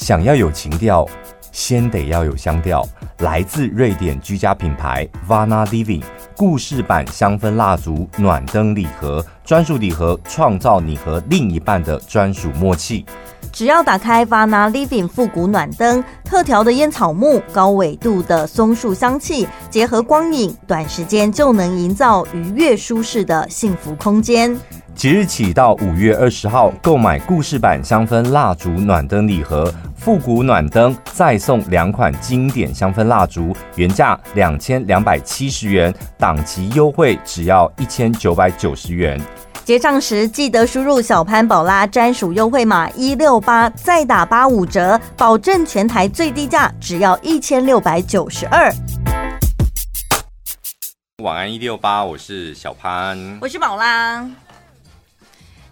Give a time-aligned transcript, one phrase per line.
[0.00, 1.04] 想要有情调，
[1.50, 2.86] 先得要有香调。
[3.18, 6.02] 来自瑞典居家品牌 Vana Living
[6.38, 13.04] 故事版香氛蜡烛暖灯礼盒，专属礼盒创造你和另一半的专属默契。
[13.52, 24.56] 只要打开 Vana Living 复古暖灯，特调的烟草木、高纬度的松树香气，结合光影，短时间就能营造愉悦舒适的幸福空间。
[24.94, 35.94] 即日起到五月二十号，购买故事版香氛蜡烛暖灯礼盒、复古暖灯，再送两款经典香氛蜡烛，原价两千两百七十元，
[36.28, 39.18] 档期优惠只要一千九百九十元。
[39.64, 48.70] 结账时记得输入小潘宝拉专属优惠码一六八，再打八五折，保证全台最低价只要一千六百九十二。
[51.22, 54.30] 晚安一六八，我是小潘，我是宝拉。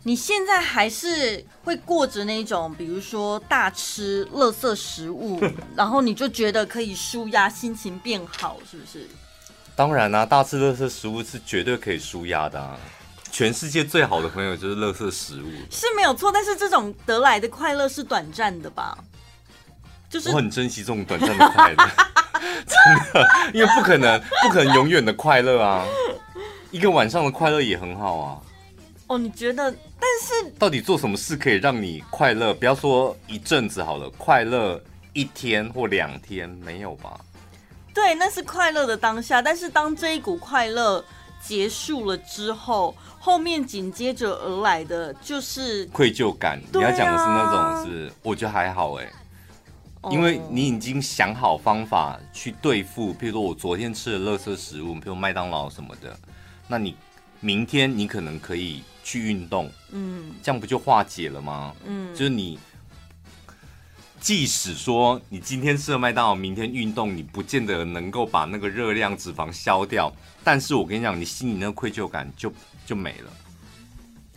[0.04, 5.38] 你现在还是会过着那种，比如说大吃垃圾食物，
[5.76, 9.06] 然后你就觉得可以舒压，心情变好，是不是？
[9.76, 12.76] 当然啦、啊，大吃垃圾食物是绝对可以舒压的、啊。
[13.30, 16.32] 全世界最好的朋友就是垃圾食物，是没有错。
[16.32, 18.96] 但是这种得来的快乐是短暂的吧？
[20.08, 21.76] 就是我很珍惜这种短暂的快乐，
[22.64, 25.84] 真的，因为不可能，不可能永远的快乐啊。
[26.70, 28.40] 一个晚上的快乐也很好啊。
[29.08, 29.70] 哦，你觉得？
[30.00, 32.54] 但是到底做什么事可以让你快乐？
[32.54, 34.80] 不要说一阵子好了，快乐
[35.12, 37.20] 一天或两天没有吧？
[37.96, 39.40] 对，那是快乐的当下。
[39.40, 41.02] 但是当这一股快乐
[41.40, 46.60] 结束了之后，后面紧接着而来的就是愧疚感。
[46.74, 49.10] 你要讲的是那种是，我觉得还好哎，
[50.10, 56.14] 因为你已经想好方法去对付，譬如说我昨天吃的垃圾食物，譬如麦当劳什么的，
[56.68, 56.94] 那你
[57.40, 58.82] 明天你可能可以。
[59.06, 61.72] 去运动，嗯，这样不就化解了吗？
[61.84, 62.58] 嗯，就是你，
[64.26, 70.12] 即使说你今天吃了麦当劳，明天运动，你不见得能够把那个热量脂肪消掉，
[70.42, 72.52] 但是我跟你讲，你心里那个愧疚感就
[72.84, 73.32] 就没了。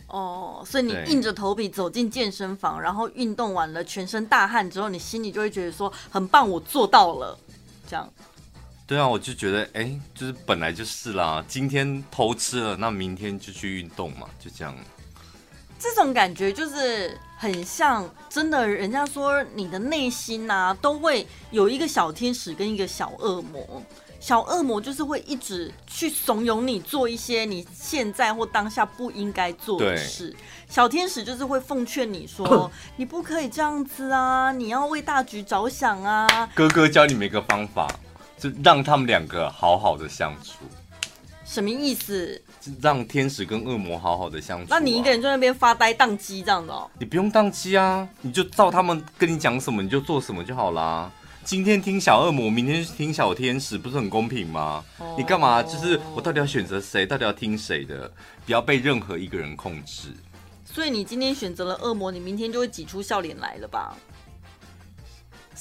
[0.06, 7.36] 哦，所以你硬着头皮走进健身房，然后运动完了，全身大汗之后，你心里就会觉得说很棒，我做到了，
[7.88, 8.08] 这样。
[8.86, 11.44] 对啊，我就觉得，哎，就是本来就是啦。
[11.48, 14.72] 今天偷吃了，那明天就去运动嘛，就这样。
[15.80, 23.82] 这种感觉就是很像，真的，人家说你的内心呐、啊，都会有一个小天使跟一个小恶魔。
[24.20, 30.36] 小恶魔就是会一直去怂恿你做一些你现在或当下不应该做的事。
[30.68, 36.28] 小天使就是会奉劝你说，你不可以这样子啊，你要为大局着想啊。
[36.54, 37.88] 哥哥教你们一个方法。
[38.38, 40.64] 就让他们两个好好的相处，
[41.44, 42.40] 什么意思？
[42.80, 44.78] 让天使跟恶魔好好的相处啊。
[44.78, 46.88] 那你一个人在那边发呆宕机这样的哦？
[46.98, 51.10] 你不用宕机啊，你就照他们跟你讲什么你就做什么就好啦。
[51.42, 54.84] 今天听小恶魔，明天听小天使，不是很公平吗？
[55.16, 55.62] 你干嘛？
[55.62, 57.06] 就是我到底要选择谁？
[57.06, 58.12] 到底要听谁的？
[58.44, 60.08] 不要被任何一个人控制。
[60.64, 63.96] 所以你今天选择了恶魔，你明天就会挤出笑脸来了吧？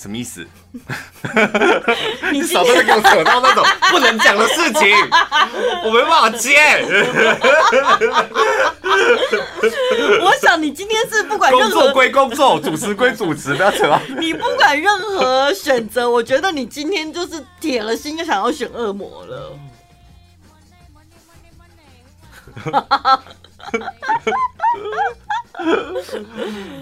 [0.01, 0.47] 什么意思？
[2.31, 4.95] 你少在那给我扯到那种不能讲的事情，
[5.83, 6.55] 我没办法接。
[10.23, 13.99] 我想你今天是不管任何工作归工作，主持归主持，不要扯到。
[14.21, 19.59] 你不管任何选择，我觉得你今天就是铁了心就想要选恶魔了。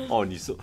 [0.07, 0.55] 哦，你说。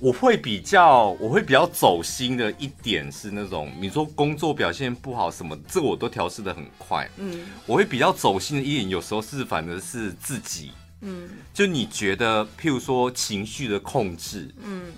[0.00, 7.08] 我会比较，我会比较走心的一点是那种，你说工作表现不好什么，这我都调试的很快。
[7.16, 10.70] 嗯，我会比较走心的一点，有时候是反而是自己。
[11.00, 14.92] 嗯，就你觉得，譬如说情绪的控制，嗯，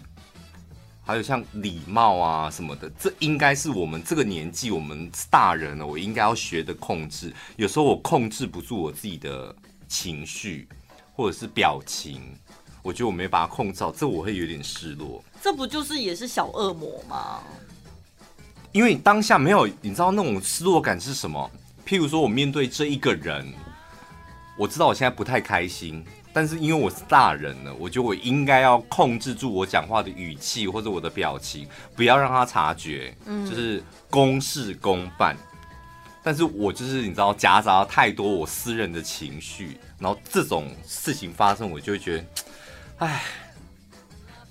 [1.02, 7.32] 还有像礼貌啊什么的，这应该是我们这个年纪，我们大人了，我应该要学的控制。
[7.56, 9.54] 有时候我控制不住我自己的
[9.88, 10.68] 情绪，
[11.14, 12.20] 或者是表情。
[12.82, 15.22] 我觉得我没把它控制好，这我会有点失落。
[15.42, 17.40] 这不就是也是小恶魔吗？
[18.72, 21.50] 因为当下没有，你知道那种失落感是什么？
[21.84, 23.52] 譬如说我面对这一个人，
[24.56, 31.66] 我知道我现在不太开心，但是因为我是大人了，我觉得我应该要控制住我讲话的语气或者我的表情，
[31.96, 33.12] 不要让他察觉。
[33.26, 35.36] 嗯，就是公事公办。
[36.22, 42.24] 但是我就是你知道夹杂太多我私人的情绪，然后这种事情发生，我就会觉得。
[43.00, 43.22] 哎，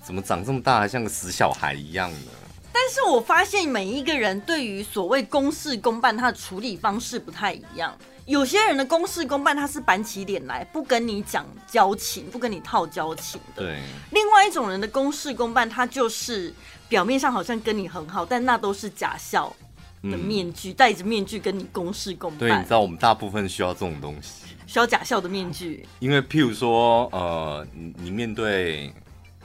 [0.02, 2.30] 怎么长这么大还像个死小孩一样呢？
[2.72, 7.96] 但是我发现每一个人对于所谓公事公办，他的处理方式不太一样。
[8.26, 13.62] 有些人的公事公办，他是板起脸来不跟你讲交情，不跟你套交情的。
[13.62, 13.80] 对。
[14.10, 16.52] 另外一种人的公事公办，他就是
[16.88, 19.54] 表面上好像跟你很好，但那都是假笑
[20.02, 22.38] 的面具，戴着面具跟你公事公办。
[22.40, 25.84] 对，你知道我们大部分需要这种东西，需要假笑的面具。
[25.98, 28.94] 因为譬如说，呃，你你面对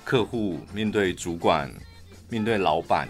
[0.03, 1.73] 客户、面对主管、
[2.29, 3.09] 面对老板，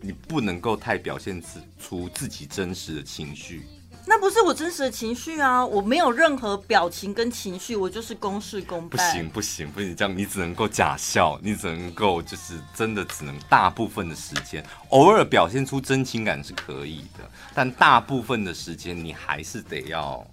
[0.00, 1.42] 你不能够太表现
[1.78, 3.66] 出自己真实的情绪。
[4.08, 5.66] 那不是我真实的情绪啊！
[5.66, 8.90] 我没有任何表情跟情绪，我就是公事公办。
[8.90, 20.24] 不行不行不行，这样你只能够假笑，你只能够就是真的只能大部分的时间，偶尔表现出真情感是可以的，但大部分的时间你还是得要，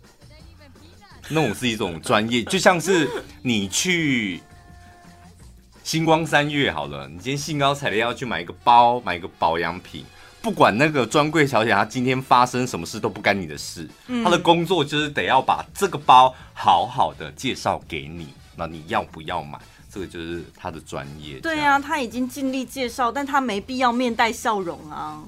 [1.29, 3.09] 那种是一种专业，就像是
[3.41, 4.41] 你去
[5.83, 10.05] 星光三月好了，你今天兴高采烈要去买一个包，买一个保养品。
[10.41, 13.89] 不管那个专柜小姐她今天发生什么事都不干你的事，
[14.23, 18.27] 她的工作就是得要把这个包好好的介绍给你，
[18.57, 19.57] 那你要不要买？
[19.89, 21.39] 这个就是她的专业。
[21.39, 25.23] 对啊，她已经尽力介绍，但她没必要面带笑容啊。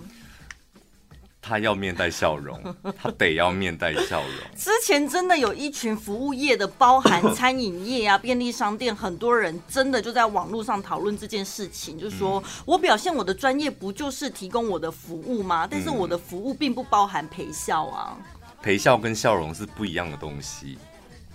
[1.48, 2.60] 他要面带笑容，
[2.98, 4.32] 他得要面带笑容。
[4.58, 15.68] 之前真的有一群服务业的，包含餐饮业啊、便利商店，很多人真的就在网络上讨论这件事情，就是说我表现我的专业，不就是提供我的服务吗？
[15.70, 18.18] 但是我的服务并不包含陪笑啊。
[18.64, 20.80] 陪笑跟笑容是不一样的东西，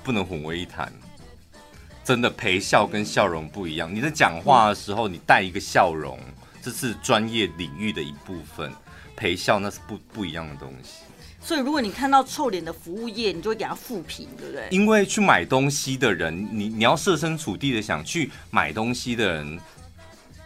[0.03, 0.93] 不能混为一谈。
[2.03, 3.95] 真的，陪笑跟笑容不一样。
[3.95, 6.19] 你在讲话的时候，你带一个笑容，
[6.61, 8.73] 这是专业领域的一部分。
[9.21, 11.03] 陪笑那是不不一样的东西，
[11.43, 14.67] 所以如果你看到臭脸的服务业，你就会给他负评，对不对？
[14.71, 19.61] 因为去买东西的人，你你要设身处地的想去买东西的人，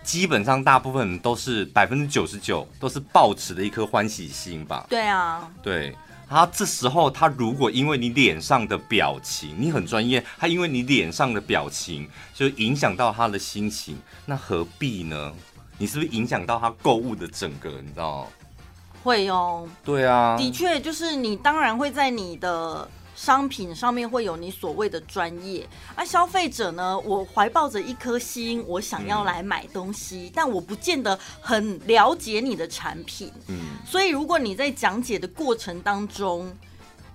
[0.02, 4.84] 基本上大部分都是百分之九十九都是抱持的一颗欢喜心吧？
[4.90, 5.94] 对啊，对。
[6.26, 15.32] 他这时候他如果因为你脸上的表情，你很专业，他因为你脸上的表情就影响到他的心情，那何必呢？
[15.78, 17.70] 你是不是影响到他购物的整个？
[17.82, 18.28] 你知道？
[19.04, 36.50] 会哦，对啊，的确就是你当然会在你的商品上面会有你所谓的专业，而、啊、消费者呢，我怀抱着一颗心，我想要来买东西，嗯、但我不见得很了解你的产品，嗯，所以如果你在讲解的过程当中。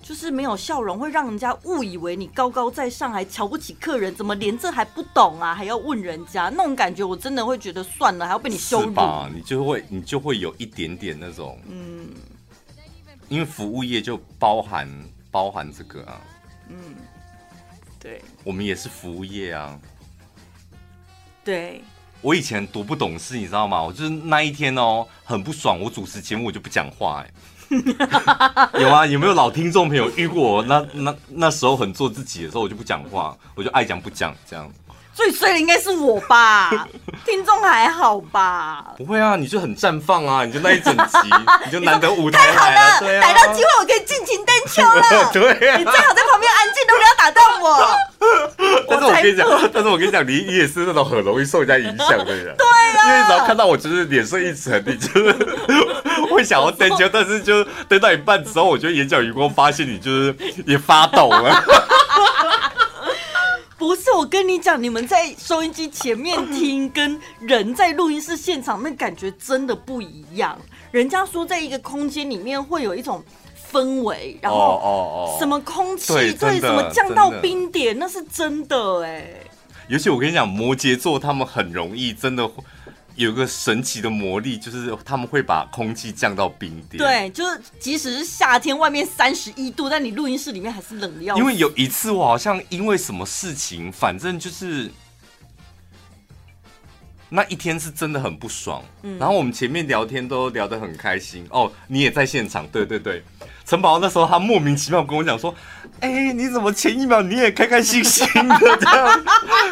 [0.01, 5.53] 就是没有笑容，会让人家误以为你高高在上，还瞧不起客人，怎么连这还不懂啊？
[5.53, 8.91] 还要问人家那种感觉，我真的会觉得算了，还要被你羞辱。
[8.91, 9.29] 吧？
[9.33, 12.09] 你就会，你就会有一点点那种，嗯，
[13.27, 14.89] 因为服务业就包含
[15.29, 16.21] 包含这个啊，
[16.69, 16.75] 嗯，
[17.99, 19.79] 对，我们也是服务业啊，
[21.43, 21.83] 对。
[22.21, 23.81] 我以前多不懂事，你知道吗？
[23.81, 27.31] 我就是那一天哦，很不爽，我主持节目我就不讲话，哎。
[28.79, 30.63] 有啊，有没有老听众朋友遇过我？
[30.63, 34.69] 那那那时候很做自己的时候，我就不讲话，我就爱讲不讲这样。
[35.19, 36.87] 最衰的应该是我吧？
[37.27, 38.85] 听众还好吧？
[38.97, 41.17] 不会啊，你就很绽放啊，你就那一整集，
[41.65, 45.03] 你就难得舞台来了，了对啊，逮到机会我可以尽情单挑了。
[45.33, 47.97] 对啊，你最好在旁边安静，都不要打断我。
[48.89, 52.55] 但是我跟你讲，但是我跟你讲，你你也是那种很容易受人家影响的人。
[52.55, 52.65] 对
[52.97, 55.33] 啊，因为只要看到我就是脸色一沉，你就是
[56.31, 60.33] 会想要登球，但是就登到一半之后，我觉得眼角余光发现你就是
[60.65, 61.63] 也发抖了。
[63.79, 70.59] 不是，我跟你讲，你们在收音机前面听，跟人在录音室现场那感觉真的不一样。
[70.91, 73.23] 人家说，在一个空间里面会有一种。
[73.71, 79.31] 氛围，然后哦哦什么空气，对，对什么降到冰点，那是真的哎。
[79.87, 82.49] 尤其我跟你讲，摩羯座他们很容易，真的
[83.19, 86.97] 有个神奇的魔力，就是他们会把空气降到冰点。
[86.97, 91.41] 对，就是即使是夏天，外面三十一度，但你录音室里面还是冷的要死。
[91.41, 94.89] 因为有一次，我好像因为什么事情，反正就是。
[97.31, 103.23] 那一天是真的很不爽，嗯，然后我们前面聊天都聊得很开心哦，你也在现场，对对对，
[103.69, 105.53] 陈宝那时候他莫名其妙跟我讲说，
[105.99, 109.23] 哎、欸，你怎么前一秒你也开开心心的这样，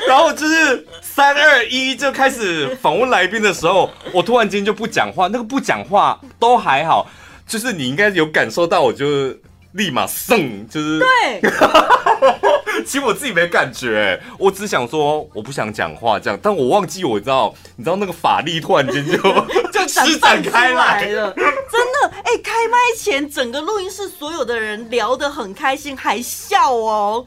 [0.07, 7.09] 然后就是三二一就开始访问来宾的时候，我突然间就不讲话，那个不讲话都还好，
[7.47, 9.35] 就是你应该有感受到，我就
[9.71, 11.41] 立马送，就是对。
[12.85, 19.17] 其实我自己没感觉，我只想说我不想讲话这样，但我忘记我知道，你知道那个法力突然间就
[19.71, 22.37] 就施展开来了， 真的哎、欸！
[22.43, 27.25] 开麦前整个录音室所有的人聊得很开心，还笑哦，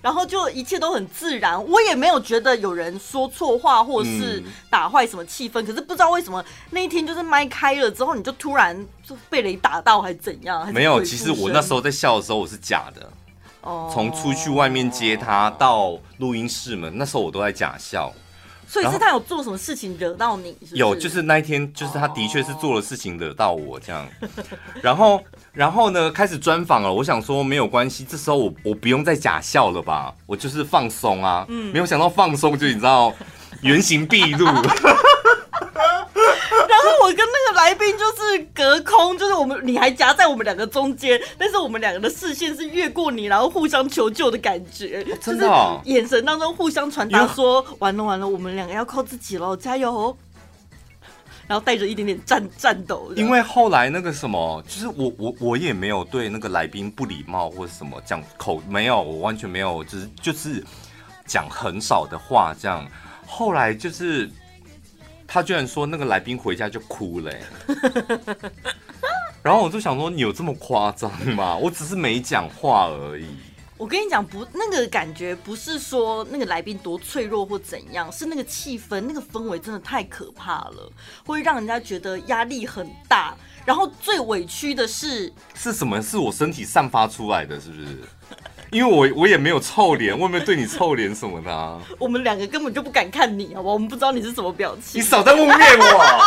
[0.00, 5.60] 然后就一切都很自然，我也没有觉得有人说错话或是打坏什么气氛。
[5.62, 8.76] 嗯、可是不知道为什么那一天就是麦开了之后，你就突然
[9.06, 10.72] 就被雷打到，还是怎样？
[10.72, 13.10] 没有，其实我那时候在笑的时候，我是假的。
[13.62, 18.12] 哦，从出去外面接他到录音室门，那时候我都在假笑。
[18.66, 20.76] 所以是他有做什么事情惹到你是是？
[20.76, 24.06] 有，就是那一天，就是他的确是做了事情惹到我这样。
[24.80, 25.20] 然后，
[25.52, 26.92] 然后呢，开始专访了。
[26.92, 30.14] 我想说没有关系，这时候我我不用再假笑了吧？
[30.24, 31.44] 我就是放松啊。
[31.48, 31.72] 嗯。
[31.72, 33.12] 没有想到放松就你知道，
[33.62, 34.46] 原形毕露。
[37.02, 50.16] 我跟那个来宾就是隔空，就是我们你还夹在我们两个中间，但是我们两个的视线是越过你，然后互相求救的感觉，真的、哦，眼神当中互相传达说完了完了，我们两个要靠自己了，加油！
[51.48, 53.12] 然后带着一点点颤颤抖。
[53.16, 60.62] 因为后来那个什么，就是我我我也没有对那个来宾不礼貌或者什么讲口没有，我完全没有，就是就是
[61.26, 62.86] 讲很少的话这样。
[63.26, 64.30] 后来就是。
[65.32, 67.32] 他居然说那个来宾回家就哭了，
[69.44, 71.56] 然后我就想说，你有这么夸张吗？
[71.56, 73.28] 我只是没讲话而已。
[73.76, 80.92] 我跟你讲，不，那个感觉不是说那个来宾多脆弱或怎样，是那个气氛，那个氛围真的太可怕了，
[81.24, 83.32] 会让人家觉得压力很大。
[83.64, 86.02] 然后最委屈的是，是什么？
[86.02, 87.98] 是我身体散发出来的，是不是？
[88.70, 91.80] 因为我我也没有臭脸，我也没有对你臭脸什么的啊。
[91.98, 93.74] 我们两个根本就不敢看你，好不好？
[93.74, 95.00] 我们不知道你是什么表情。
[95.00, 96.24] 你少在污蔑我。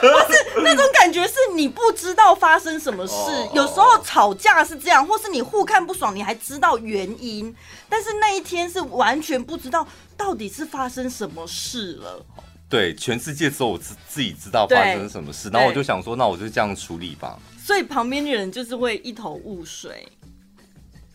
[0.00, 3.14] 不是那种感觉，是你不知道发生什么事。
[3.54, 7.54] 有时候吵架是这样，或是你互看不爽，你还知道原因。
[7.88, 9.86] 但是那一天是完全不知道
[10.16, 12.26] 到底是发生什么事了。
[12.68, 15.48] 对，全世界只有我自自己知道发生什么事。
[15.50, 17.38] 然后我就想说，那我就这样处理吧。
[17.64, 20.06] 所以旁边的人就是会一头雾水。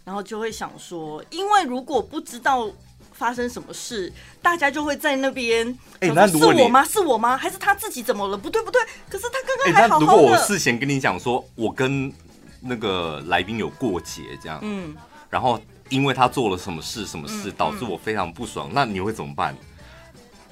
[0.03, 2.69] 然后就会想说，因为如果不知道
[3.11, 5.67] 发生什么事，大家就会在那边。
[5.99, 6.83] 哎，那是我吗？
[6.83, 7.37] 是我吗？
[7.37, 8.37] 还是他自己怎么了？
[8.37, 8.81] 不对，不对。
[9.09, 10.05] 可是他刚刚还好好的。
[10.05, 12.11] 如果我事先跟你讲说，我跟
[12.59, 14.95] 那个来宾有过节，这样，嗯，
[15.29, 19.55] 然后因为他做了什么事，什么事导致我非常不爽，那你会怎么办？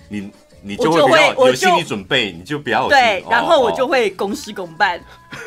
[0.10, 0.32] 你？
[0.62, 5.01] 你就会比较有心理准备，你就比较有对，然后我就会公事公办。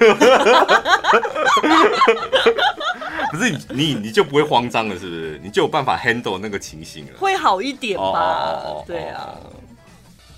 [3.32, 5.40] 不是你你你就不会慌张了，是不是？
[5.42, 8.84] 你就有办法 handle 那个情形了，会好一点吧？
[8.86, 9.34] 对啊。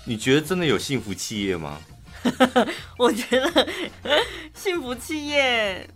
[0.05, 1.77] 你觉得真的有幸福企业吗？
[2.97, 3.67] 我觉得
[4.53, 5.87] 幸福企业，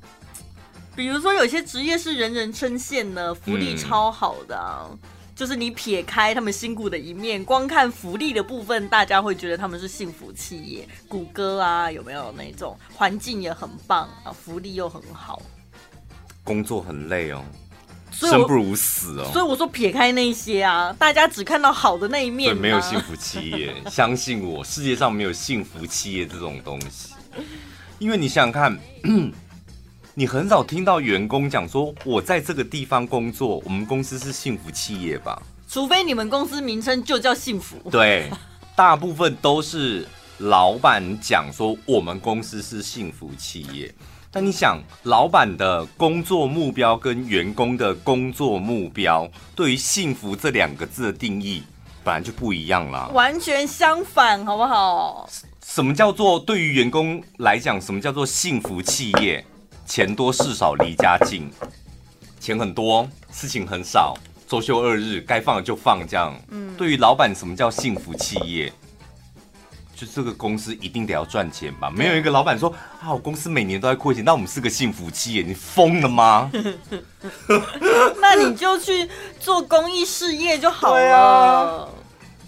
[0.95, 4.87] 比如说有些职业是人人称羡的，福利超好的啊。
[4.91, 4.99] 嗯
[5.39, 10.85] 就是你撇开他们辛苦的一面，光看福利的部分，大家会觉得他们是幸福企业。
[11.07, 15.41] 谷歌啊，有没有那种环境也很棒啊，福利又很好，
[16.49, 17.45] 工作很累哦，
[18.11, 19.29] 生不如死哦。
[19.31, 23.71] 所以我说撇开那些啊，大家只看到好的那一面，没有幸福企业。
[23.87, 27.13] 相信我，世界上没有幸福企业这种东西，
[27.99, 28.79] 因为你想想看。
[30.15, 35.39] 你很少听到员工讲说，我在这个地方工作，我们公司是幸福企业吧？
[35.69, 37.77] 除非你们公司名称就叫幸福。
[37.89, 38.29] 对，
[38.75, 40.05] 大部分都是
[40.39, 43.93] 老板讲说我们公司是幸福企业。
[44.31, 51.63] 但你想，老板的工作目标跟员工的工作目标，对于幸福这两个字的定义，
[52.03, 55.27] 本来就不一样啦，完全相反，好不好？
[55.65, 59.43] 什么叫做对于员工来讲，什么叫做幸福企业？
[59.87, 61.49] 钱多事少离家近，
[62.39, 64.15] 钱很多事情很少，
[64.47, 66.39] 周休二日该放的就放，这样。
[66.49, 68.71] 嗯，对于老板，什么叫幸福企业？
[69.99, 71.91] 就这个公司一定得要赚钱吧？
[71.91, 75.41] 没有一个老板说啊，我公司每年都在亏钱，那我们是个幸福企业？
[75.41, 76.49] 你疯了吗？
[78.21, 79.09] 那你就去
[79.41, 81.89] 做公益事业就好了。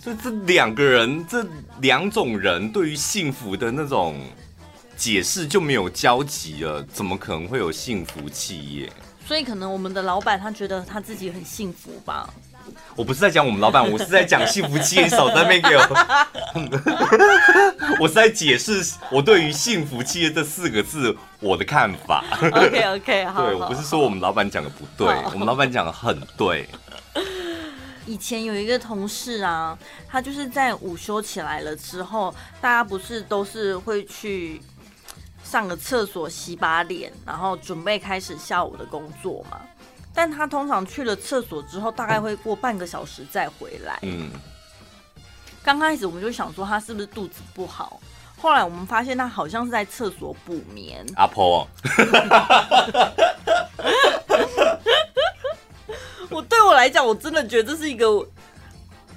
[0.01, 1.46] 所以这两个人，这
[1.81, 4.15] 两种人对于幸福的那种。
[4.98, 8.93] 解释就没有交集了，怎么可能会有幸福企业？
[9.25, 12.31] 所以可能我们的老板他觉得他自己很幸福吧。
[12.96, 15.08] 我不是在讲我们老板， 我是在讲幸福企业。
[15.10, 15.82] 少在那边给我，
[18.00, 22.24] 我是在解释我对于幸福企业这四个字我的看法。
[22.41, 23.46] OK OK， 好。
[23.46, 26.68] 对，我不是说我们老板讲的不对，我们老板讲的很对。
[28.06, 29.77] 以前有一个同事啊，
[30.08, 34.62] 他就是在午休起来了之后，大家不是都是会去。
[35.44, 39.60] 上个厕所洗把脸，然后准备开始下午的工作嘛。
[40.13, 44.00] 但他通常去了厕所之后，大概会过半个小时再回来。
[44.01, 44.30] 嗯。
[45.63, 48.00] 刚开始我们就想说他是不是肚子不好，
[48.38, 51.06] 后来我们发现他好像是在厕所补眠。
[51.15, 51.68] 阿婆。
[56.63, 58.25] 我来讲，我真的觉得这是一个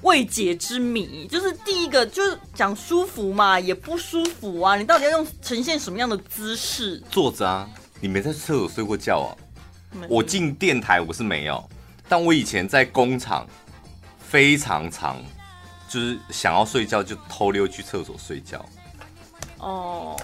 [0.03, 1.25] 未解之谜。
[1.29, 4.77] 就是第一个，就是讲舒服嘛，也不舒服啊。
[4.77, 7.01] 你到底要用呈现什么样的姿势？
[7.09, 7.71] 坐着啊，
[8.01, 9.31] 你没在厕所睡过觉啊？
[10.09, 11.69] 我进电台我是没有，
[12.09, 13.47] 但我以前在工厂
[14.19, 15.23] 非常常，
[15.89, 18.65] 就是想要睡觉就偷溜去厕所睡觉。
[19.59, 20.21] 哦，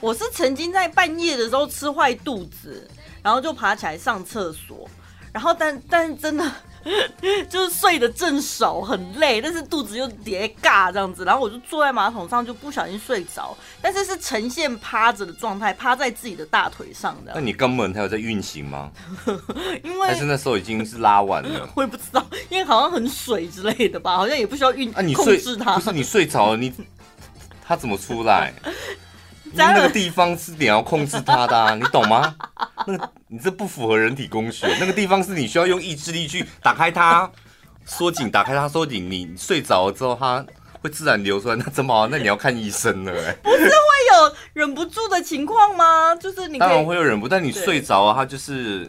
[0.00, 2.88] 我是曾经在半夜的时候吃坏肚子，
[3.22, 4.88] 然后就爬起来上厕所，
[5.32, 6.52] 然后但但真的。
[7.50, 17.32] 就是睡得正熟，很累，但是肚子又叠尬这样子，然后我就坐在马桶上，就不小心睡着，但是是呈现趴着的状态，趴在自己的大腿上的。
[17.34, 18.90] 那你根本还有在运行吗？
[19.82, 21.68] 因为但是那时候已经是拉完了。
[21.74, 25.74] 我也不知道，因为好像很水之类的吧，好像也不需要运啊，你控制它。
[25.74, 26.72] 不是你睡着了，你
[27.66, 28.52] 它怎么出来？
[29.52, 32.34] 那个地方是你要控制它的，啊， 你懂吗？
[32.86, 34.66] 那个你这不符合人体工学。
[34.78, 37.30] 那个地方是你需要用意志力去打开它，
[37.84, 39.10] 缩紧，打开它，缩紧。
[39.10, 40.44] 你睡着了之后，它
[40.82, 41.56] 会自然流出来。
[41.56, 42.06] 那怎么好？
[42.08, 43.12] 那你要看医生了。
[43.12, 46.14] 哎，不是会有忍不住的情况吗？
[46.16, 48.88] 就是你当然会有忍不住，但你睡着啊，它就是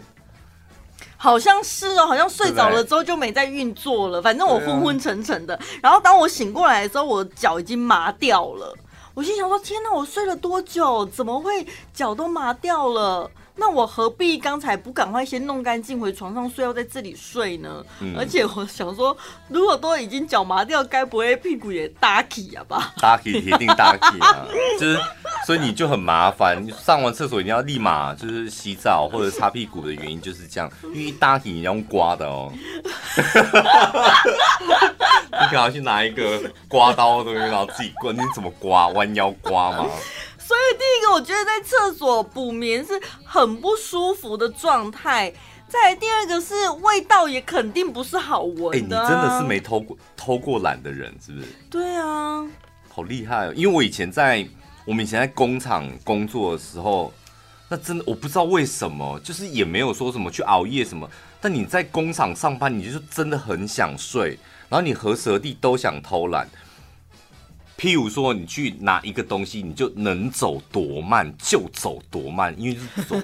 [1.16, 4.22] 好像是哦，好像睡着了之后就没再运作了。
[4.22, 8.76] 反正我昏昏沉沉的，然后当我醒过来的时候，我脚已经麻掉了。
[9.18, 11.04] 我心想说：天哪，我睡了多久？
[11.08, 13.32] 怎么会脚都麻掉了？
[13.60, 17.84] 那我何必刚才不赶快先弄干净，回床上睡，要在这里睡呢？
[18.00, 19.18] 嗯、而且我想说，
[19.50, 22.94] 如果都已经脚麻掉，该不会屁股也打起啊吧？
[23.00, 24.46] 打起铁定打起啊！
[24.80, 25.00] 就是，
[25.46, 26.64] 所以你就很麻烦。
[26.64, 32.54] 你上完厕所一定要立马就是洗澡或者擦屁股的原因就是这样，因为一打起你要用刮的哦。
[35.40, 38.88] 你可能去拿一个刮刀的东西，然后自己刮，你怎么刮？
[38.90, 39.86] 弯腰刮吗？
[40.48, 42.94] 所以第一个，我觉得在厕所补眠是
[43.26, 45.34] 很不舒服的状态。
[45.68, 48.98] 再来第二个是味道也肯定不是好闻的。
[48.98, 51.48] 哎，你真的是没偷过偷过懒的人，是不是？
[51.70, 52.48] 对啊，
[52.88, 53.54] 好厉害哦！
[53.58, 54.48] 因为我以前在
[54.86, 57.12] 我们以前在工厂工作的时候，
[57.68, 61.06] 那真的我不知道为什么，就是也没有说什么去熬夜什么。
[61.42, 64.40] 但你在工厂上班，你就是真的很想睡。
[64.70, 66.48] 然后你和蛇弟都想偷懒，
[67.78, 73.16] 譬如说你去拿一个东西，你就能走多慢就走多慢，因为就是走。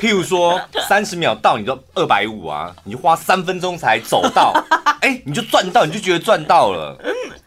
[0.00, 0.58] 譬如说
[0.88, 4.52] 三十秒到，你就二百五啊，你就花三分钟才走到，
[5.02, 6.98] 哎，你就赚到，你就觉得赚到了。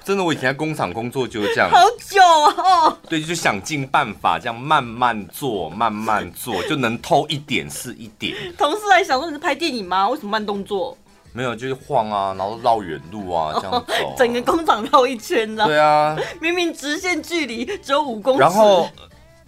[0.05, 2.97] 真的，我以前在工厂工作就是这样，好久哦。
[3.09, 8.35] 对，就想尽办法这样慢慢做，慢慢做，就能偷一点是一点。
[8.57, 10.07] 同事还想说你是拍电影吗？
[10.09, 10.95] 为什么慢动作？
[11.33, 15.65] 没有，就是晃啊，然后绕远路啊，这样走、啊，整个工厂绕一圈呢。
[15.65, 18.39] 对啊，明明直线距离只有五公尺。
[18.39, 18.89] 然后，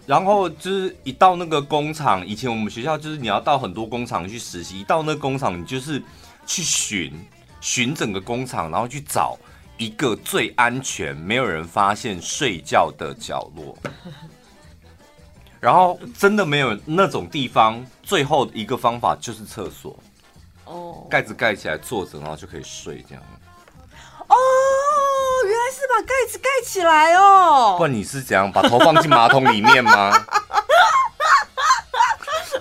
[0.04, 6.02] 然后就是一到那个工厂，以前我们学校就是你要到很多工厂去实习，一到那个工厂，你就是
[6.44, 7.12] 去巡
[7.60, 9.38] 巡整个工厂，然后去找
[9.78, 13.78] 一个最安全、没有人发现睡觉的角落。
[15.60, 19.96] 然后真的没有那种地方，最后一个方法就是厕所。
[20.66, 23.24] 哦，盖子盖起来坐着，然后就可以睡这样。
[24.28, 24.34] 哦，
[25.44, 27.76] 原来是把盖子盖起来哦。
[27.78, 30.10] 不然你是怎样把头放进马桶里面吗？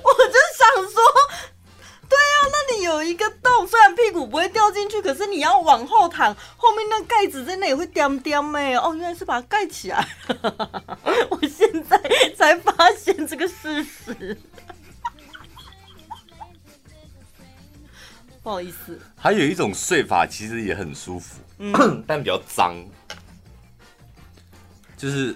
[0.03, 1.01] 我就想说，
[2.07, 8.75] 对啊，那里有一个洞，虽然屁股不会掉进去，可是你要往后躺，后面那盖子在那里会掉掉没？
[8.77, 10.07] 哦，原来是把它盖起来。
[11.31, 11.99] 我现在
[12.37, 14.37] 才发现这个事实。
[18.45, 21.73] 不好意思，还有一种睡法其实也很舒服，嗯、
[22.05, 22.75] 但比较脏。
[24.95, 25.35] 就是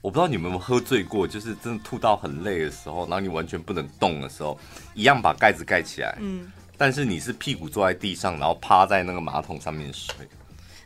[0.00, 4.58] 我不知道你们有没有喝醉过，就是真的吐到很累的时候，然后你完全不能动的时候，
[4.94, 6.16] 一样把盖子盖起来。
[6.18, 10.14] 嗯，但是你是屁股坐在地上，然后趴在那个马桶上面睡。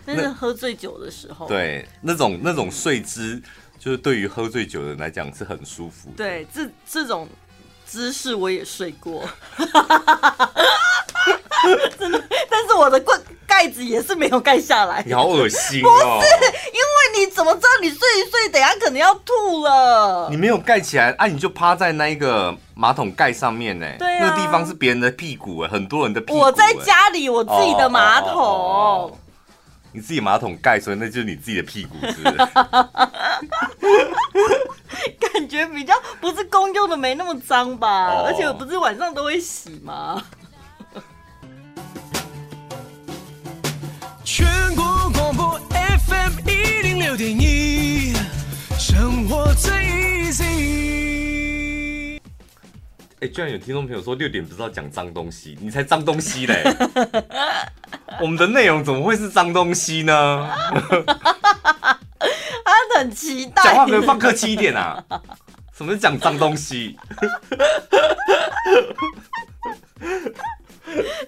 [0.05, 1.47] 那是喝醉酒的时候。
[1.47, 3.41] 对，那种那种睡姿，
[3.79, 6.13] 就是对于喝醉酒的人来讲是很舒服。
[6.17, 7.29] 对，这这种
[7.87, 9.23] 姿势我也睡过。
[11.99, 13.13] 真的，但是我的盖
[13.47, 15.03] 盖子也是没有盖下来。
[15.07, 16.21] 你好恶心哦！
[16.21, 16.29] 不是，
[16.67, 20.29] 因为你怎么知道你睡一睡，等下可能要吐了？
[20.31, 23.87] 你没有盖起来，啊，你就趴在那一个马桶盖上面呢。
[23.99, 26.39] 对啊，那个地方是别人的屁股哎，很多人的屁股。
[26.39, 28.31] 我在家里，我自己的马桶。
[28.31, 29.19] 哦哦哦哦，
[29.93, 32.37] 你自己马桶盖，所以那就是你自己的屁股，是不是？
[35.33, 38.09] 感觉比较不是公用的，没那么脏吧？
[38.09, 40.23] 哦，而且我不是晚上都会洗吗？
[44.25, 48.13] 全国广播 FM 一零六点一，
[48.79, 50.45] 生活最 easy。
[53.21, 56.63] 哎，哎，居然有听众朋友说六点不知道讲脏东西，你才脏东西嘞！
[58.21, 60.51] 我们的内容怎么会是脏东西呢？
[62.97, 65.05] 他很期待，讲话可以放客气一点啊？
[65.77, 66.97] 什么是讲脏东西？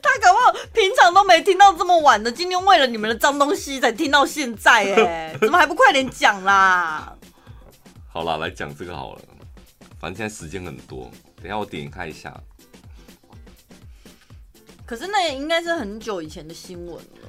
[0.01, 7.13] 他搞不好平常都没听到这么晚的，今天为了你们的脏东西才听到现在，哎， 怎么还不快点讲啦？
[8.11, 9.21] 好啦，来讲这个好了，
[10.01, 12.35] 反正现在时间很多，等一下我点开一下。
[14.87, 17.29] 可是那也应该是很久以前的新闻了。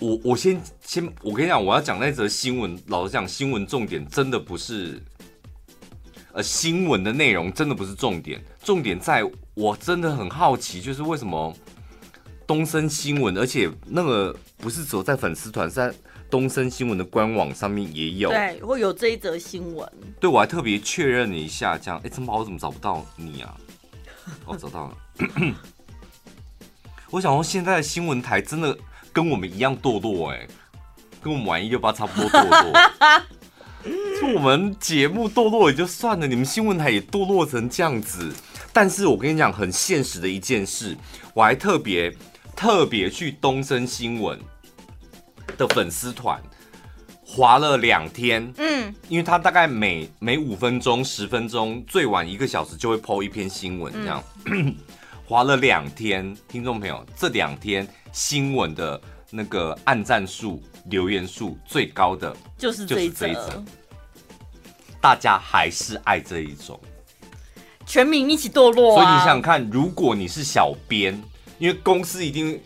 [0.00, 5.02] 我我先先，我跟你讲，我要讲那则新闻，老实讲，新闻重点真的不是。
[6.32, 11.52] 呃，新闻的内容真的不是重点，重点在我真的很好奇，就是为什么
[12.46, 15.92] 东森新闻，而且那个不是只有在粉丝团，是在
[16.30, 19.90] 东森新闻的官网上面也有，对，会有这一则新闻。
[20.20, 23.56] 对，我还特别确认了一下，这样，哎，怎么我怎么找不到你啊？
[24.44, 24.96] 哦，找到了。
[27.10, 28.76] 我想说，现在的新闻台真的
[29.18, 30.46] 跟我们一样堕落，哎，
[31.20, 32.72] 跟我们玩一六八差不多堕落。
[34.20, 38.32] 就我们节目堕落也就算了，你们新闻台也堕落成这样子。
[38.72, 40.96] 但是我跟你讲，很现实的一件事，
[41.34, 42.14] 我还特别
[42.54, 44.38] 特别去东森新闻
[45.56, 46.40] 的粉丝团
[47.24, 48.52] 划了两天。
[48.56, 54.76] 嗯，因为他大概每每五分钟、十分钟，最晚一个小时就会 po 一篇新闻，这样、嗯、
[55.28, 56.34] 滑了两天。
[56.48, 58.98] 听众朋友，这两天新闻的
[59.30, 63.62] 那个按赞数、留言数最高的就是这一则。
[65.02, 66.80] 大家还是爱这一种，
[67.84, 69.02] 全民一起堕落啊。
[69.02, 71.22] 所以你想想看，如果你是小编，
[71.58, 72.58] 因为公司一定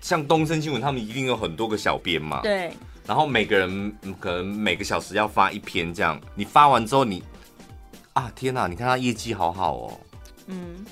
[0.00, 2.42] 像东森新闻，他们一定有很多个小编嘛。
[2.42, 2.72] 对。
[3.04, 7.22] 然后每个人可能每个小时要发一篇，这样你发完之后你，你
[8.12, 10.00] 啊天哪，你看他业绩好好哦。
[10.46, 10.86] 嗯。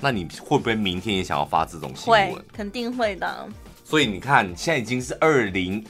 [0.00, 2.32] 那你会不会明天也想要发这种新闻？
[2.32, 3.48] 会，肯定会的。
[3.84, 5.84] 所以你看，现在已经是二零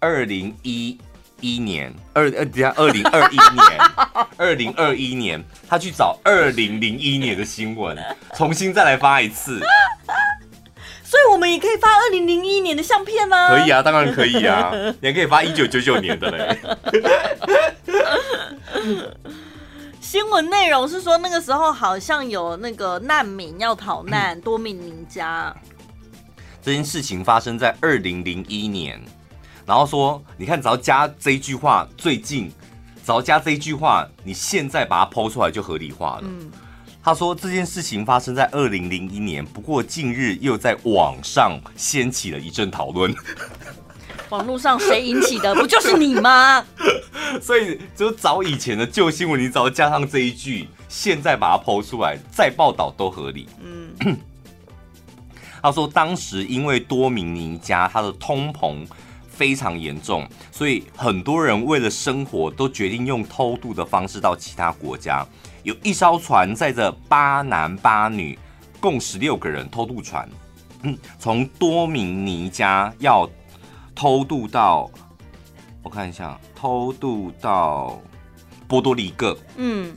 [0.00, 0.98] 二零一。
[1.42, 3.78] 一年二呃，等下二零二一年，
[4.38, 7.94] 二零二一年，他去找二零零一年的新闻，
[8.34, 9.60] 重新再来发一次。
[11.04, 13.48] 所以我们也可以发二零零一年的相片吗？
[13.48, 16.58] 可以啊，当然可以啊， 你还可以发一九九九年的嘞。
[20.06, 25.52] 新闻内容是说那个时候好像有那个难民要逃难，多米尼加。
[26.62, 29.02] 这件事情发生在二零零一年。
[29.66, 32.52] 然后说，你看，只要加这一句话，最近，
[33.04, 36.22] 只要加这一句话，你现在把它抛出来就合理化了。
[36.22, 36.52] 嗯，
[37.02, 43.12] 他说这件事情发生在二零零一年，不过近日又在网上掀起了一阵讨论。
[44.30, 45.54] 网络上谁引起的？
[45.54, 46.64] 不就是你吗？
[47.40, 53.48] 所以，就找以前的旧新闻，你只要加上这一句，现在把它剖出来，再报道都合理。
[53.62, 54.16] 嗯，
[55.62, 58.86] 他说当时因为多米尼加它的通膨。
[59.28, 65.26] 非常严重，所以很多人为了生活都决定用偷渡的方式到其他国家。
[65.62, 68.38] 有一艘船载着八男八女，
[68.80, 70.26] 共十六个人偷渡船，
[70.84, 73.28] 嗯，从多米尼加要
[73.96, 74.88] 偷渡到，
[75.82, 78.00] 我看一下，偷渡到
[78.68, 79.96] 波多黎各，嗯，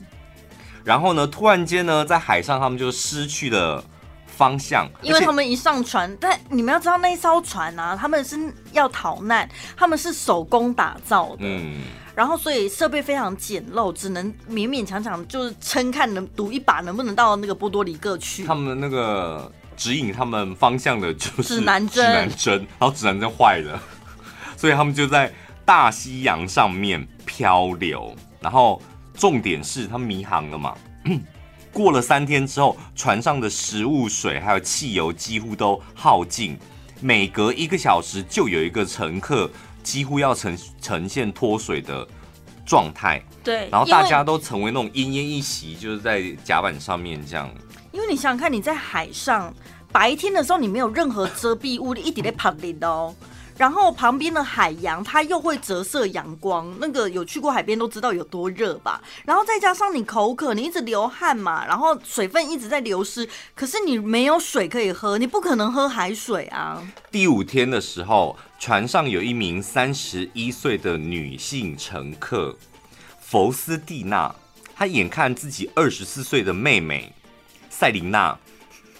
[0.82, 3.84] 然后呢，突然间呢，在海上他们就失去了。
[4.26, 8.38] 方向，因为他们一上船，但你们要知道那一艘船啊，他们是
[8.72, 11.82] 要逃难，他们是手工打造的，嗯，
[12.14, 18.46] 然后所以设备非常简陋，只能勉勉强强就是撑看能赌一把能不能到那个波多黎各去。
[18.46, 23.82] 他们那个指引他们方向的就是指南针，指南针，然后指南针坏了，
[24.54, 25.32] 所以他们就在
[25.64, 28.82] 大西洋上面漂流，然后
[29.14, 30.76] 重点是他们迷航了嘛。
[31.72, 36.58] 过了三天之后，船上的食物、水还有汽油几乎都耗尽，
[37.00, 39.50] 每隔一个小时就有一个乘客
[39.82, 42.06] 几乎要呈呈现脱水的
[42.66, 43.22] 状态。
[43.42, 47.50] 对，然后大家都成为那种奄奄一息，就是在甲板上面这样。
[47.92, 49.52] 因为你想想看，你在海上
[49.92, 53.14] 白天的时候，你没有任何遮蔽物，你一点点怕冷的哦。
[53.56, 59.02] 然后旁边的海洋，它又会折射阳光，那个有去过海边都知道有多热吧。
[59.26, 66.82] 然后再加上你口渴，你一直流汗嘛，然后水分一直在流失，可是你没有水可以喝，你不可能喝海水啊。
[67.10, 72.56] 第五天的时候，船上有一名三十一岁的女性乘客，
[73.20, 74.34] 佛斯蒂娜，
[74.74, 77.12] 她眼看自己二十四岁的妹妹
[77.80, 78.38] 赛琳娜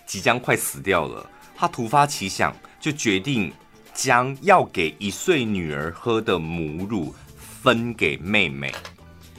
[0.07, 3.53] 即将快死掉了，她突发奇想，就决定。
[3.93, 7.15] 将要给一岁女儿喝的母乳
[7.63, 8.75] 分给妹妹，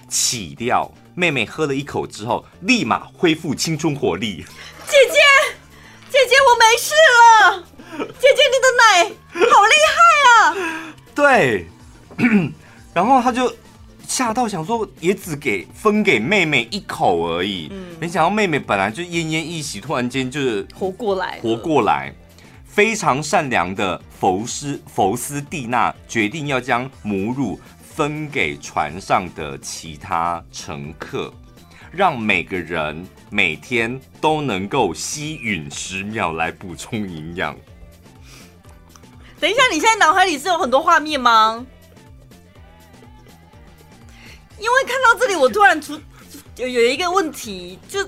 [0.07, 0.91] 起掉。
[1.15, 4.45] 妹妹喝了一口之后，立马恢复青春活力。
[4.87, 5.19] 姐姐，
[6.11, 7.63] 姐姐，我没事了。
[8.19, 9.99] 姐姐，你的奶好厉害
[10.29, 10.55] 啊！
[11.15, 11.65] 对，
[12.93, 13.51] 然后她就
[14.11, 17.69] 吓到，想说也只给分给妹妹一口而已。
[17.71, 22.13] 嗯，没想到妹妹本来就奄奄一息，突然间就是活过来，活过来。
[22.65, 31.33] 非常善良的佛斯佛斯蒂娜决定要将母乳分给船上的其他乘客，
[31.89, 37.55] 让每个人每天都能够吸吮十秒来补充营养。
[39.39, 41.65] 等一下，你现在脑海里是有很多画面吗？
[44.61, 45.99] 因为看到这里，我突然出
[46.55, 47.99] 有有一个问题，就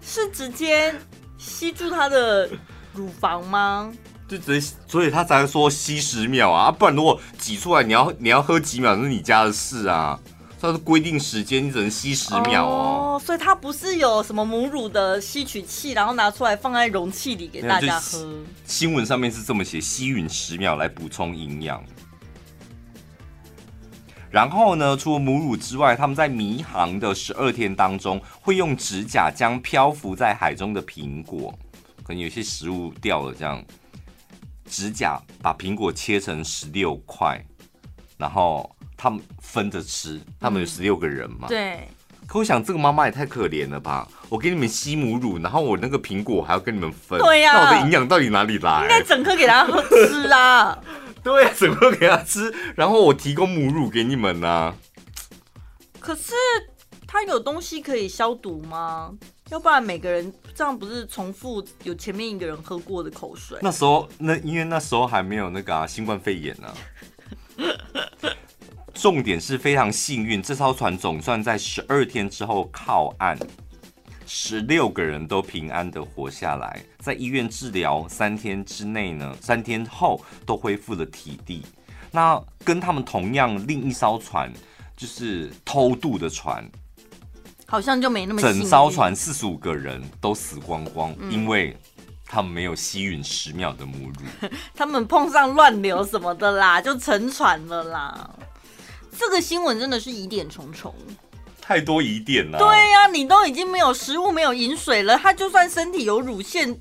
[0.00, 0.94] 是直接
[1.36, 2.48] 吸住他的。
[2.96, 3.92] 乳房吗？
[4.26, 10.18] 就直接，所以他才会说吸十秒啊，不然如果挤出来，你要你要喝几秒，那是你家的事啊。
[10.58, 13.18] 它是规定时间，你只能吸十秒哦。
[13.18, 18.26] 哦，所以它不是有什么母乳的吸取器，然后拿出来放在容器里给大家喝。
[18.64, 21.84] 新闻上面是这么写：吸吮十秒来补充营养。
[24.36, 31.58] 然后呢，除了母乳之外，他们在迷航的十二天当中，会用指甲将漂浮在海中的苹果。
[32.02, 33.64] 可能有些食物掉了，这样
[34.68, 37.42] 指甲把苹果切成十六块，
[38.18, 40.20] 然后他们分着吃。
[40.38, 41.48] 他们有十六个人嘛？
[41.48, 41.88] 对。
[42.26, 44.06] 可我想这个妈妈也太可怜了吧！
[44.28, 47.18] 我给你们吸母乳，然后我那个苹果还要跟你们分。
[47.20, 47.52] 对呀。
[47.54, 48.82] 那我的营养到底哪里来？
[48.82, 50.76] 应该整颗给他喝吃啊。
[51.26, 54.72] 对，整个给他吃，然后我提供母乳给你们啊。
[55.98, 56.32] 可是
[57.04, 59.12] 他有东西可以消毒吗？
[59.50, 63.58] 要不然每个人这样不是重复有前面一个人喝过的口水？
[63.60, 66.76] 那时候那因为那时候还没有那个、啊、新冠肺炎呢、啊。
[68.94, 73.36] 重点是非常幸运，这艘船总算在十二天之后靠岸，
[74.28, 81.62] 十六个人都平安的活下来，在医院治疗三天之内呢，三天后都恢复了体力。
[82.10, 84.52] 那跟他们同样另一艘船
[84.96, 86.68] 就是偷渡的船。
[87.64, 88.42] 好像就没那么。
[88.42, 91.76] 整艘船四十五个人都死光光，嗯、因为
[92.24, 94.48] 他们没有吸吮十秒的母乳。
[94.74, 98.28] 他们碰上乱流什么的啦， 就沉船了啦。
[99.16, 100.92] 这个新闻真的是疑点重重，
[101.60, 102.58] 太多疑点了。
[102.58, 106.76] 对呀、啊，你都已经没有食物、没有饮水了，他就算身体有乳腺，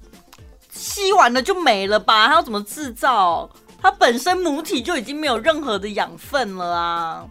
[0.75, 2.27] 吸完了就没了吧？
[2.27, 3.49] 他要怎么制造？
[3.81, 7.25] 它本身母体就已经没有任何的养分了啊。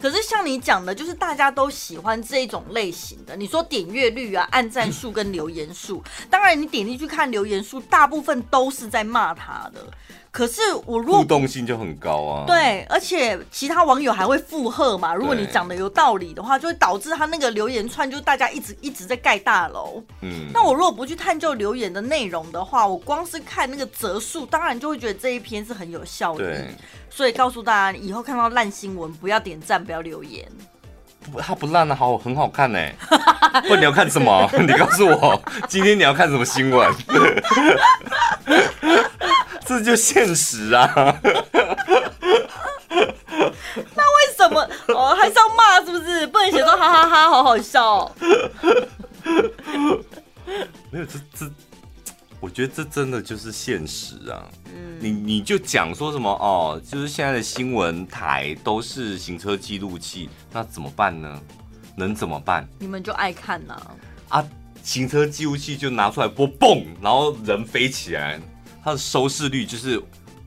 [0.00, 3.36] 可是像你讲的，就是大家都喜欢这一种类型的。
[3.36, 9.86] 你说点阅率啊、按赞数跟留言数，当然你点进去看留言数，大部分都是在骂他的。
[10.30, 15.14] 可是我如果互动性就很高啊，对，而且其他网友还会附和嘛。
[15.14, 20.02] 如果你讲的有道理的话，就会导致他那个留言串就大家一直一直在盖大楼。
[20.20, 26.44] 嗯，那我如果不去探究留言的内容的话，我光是看那个折数，当然就会觉得这一篇是很有效的。
[26.44, 26.68] 对，
[27.10, 30.46] 所以告诉大家，以后看到烂新闻不要点赞，不要留言。
[31.32, 32.78] 不，它不烂的，好，很好看呢。
[33.66, 34.48] 不，你要看什么？
[34.60, 36.88] 你告诉我，今天你要看什么新闻？
[39.68, 40.90] 这就现实啊！
[43.94, 45.78] 那为什么哦还是要骂？
[45.84, 48.10] 是不是不能写说哈哈哈哈，好好笑？
[50.90, 51.50] 没有，这这，
[52.40, 54.48] 我觉得这真的就是现实啊！
[54.74, 61.38] 嗯，你你就讲说什么哦，就是现在的新闻台都是行车记录器，那怎么办呢？
[61.94, 62.66] 能怎么办？
[62.78, 63.78] 你们就爱看呐！
[64.30, 64.42] 啊，
[64.82, 68.40] 行车记录器就拿出来播，嘣，然后人飞起来。
[68.88, 70.02] 它的收视率就是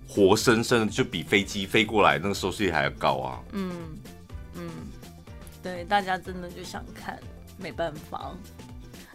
[0.07, 3.39] 活生生的，就比飞机飞过来那个收视率还要高啊！
[3.51, 3.71] 嗯
[4.55, 4.67] 嗯，
[5.61, 7.19] 对，大家真的就想看，
[7.59, 8.35] 没办法。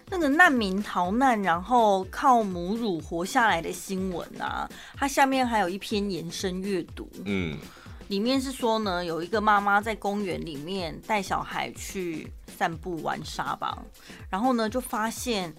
[0.09, 7.11] 那个难民逃难，然后靠母乳活下来的新闻啊，它下面还有一篇延伸阅读。
[7.25, 7.59] 嗯，
[8.07, 13.83] 里面是说呢，有一个妈妈在公园里面带小孩去散步玩沙吧，
[14.31, 15.53] 然后呢就发现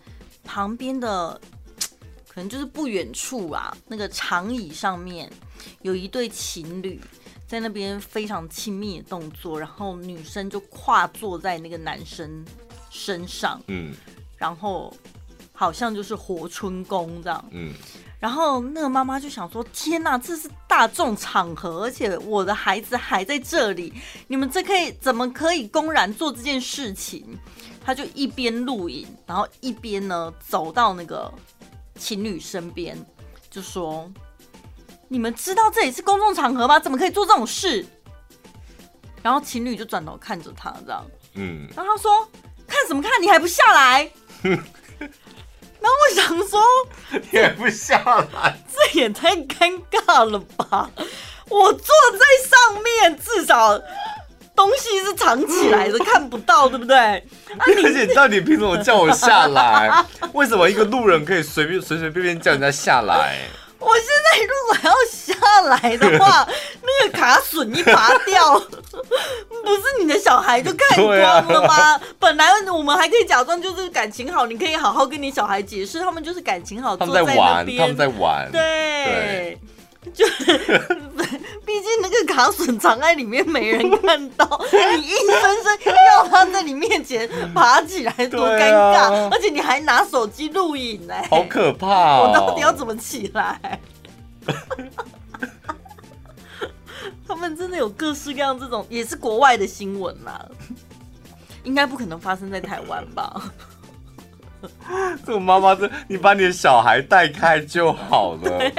[0.46, 1.42] 旁边的。
[2.38, 5.28] 可能就是不远处啊，那个长椅上面
[5.82, 7.02] 有一对情侣
[7.48, 12.46] 在那边非常亲密的动作，然后女生就跨坐在那个男生
[12.92, 13.92] 身上，嗯，
[14.38, 14.96] 然后
[15.52, 17.74] 好像就是活春宫这样，嗯，
[18.20, 23.92] 然后那个妈妈就想说：天哪，这是大众场合，而且我的孩子还在这里，
[24.28, 27.36] 你们这可以怎么可以公然做这件事情？
[27.84, 31.34] 他就一边录影，然后一边呢走到那个。
[31.98, 32.98] 情侣身边
[33.50, 34.10] 就说
[35.10, 36.80] ：“你们知道这里是公众场合吗？
[36.80, 37.86] 怎么可以做这种事？”
[39.24, 42.30] 然后情侣就转头看着他这样，嗯，然后他说
[42.68, 44.10] 看什么看，你还不下来？
[45.80, 46.62] 然后我想说，
[47.32, 48.02] 你还不下
[48.34, 50.90] 来，这也太尴尬了吧！
[51.50, 53.80] 我坐在上面，至少
[54.58, 56.98] 东西是藏起来的，看不到，对不对？
[57.58, 60.04] 啊、而且到底凭什么叫我下来？
[60.34, 63.38] 为什么一个路人可以随便随随便便叫人家下来？
[63.80, 66.48] 我现在如果要下来的话，
[66.82, 71.76] 那个卡榫一拔掉，不是你的小孩就看光了吗？
[71.94, 78.60] 啊、本来我们还可以假装就是感情好，你可以好好跟你小孩解释，他们就是感情好，他们在玩，他们在玩，对。
[79.06, 79.58] 对
[80.14, 80.44] 就是，
[81.66, 85.78] 毕竟那个卡榫藏在里面，没人看到，你硬生生
[86.14, 89.14] 要他在你面前爬起来，多尴尬！
[89.14, 92.28] 啊、而且你还拿手机录影呢，好可怕哦！
[92.28, 93.80] 我到底要怎么起来？
[97.28, 100.46] 他们真的有各式各样这种，也是国外的新闻啦，
[101.64, 103.52] 应该不可能发生在台湾吧？
[105.26, 108.72] 这个妈妈，这你把你的小孩带开就好了。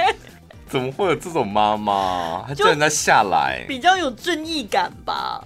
[0.69, 2.43] 怎么会有这种妈妈？
[2.47, 5.43] 还叫人家下来，比较有正义感吧？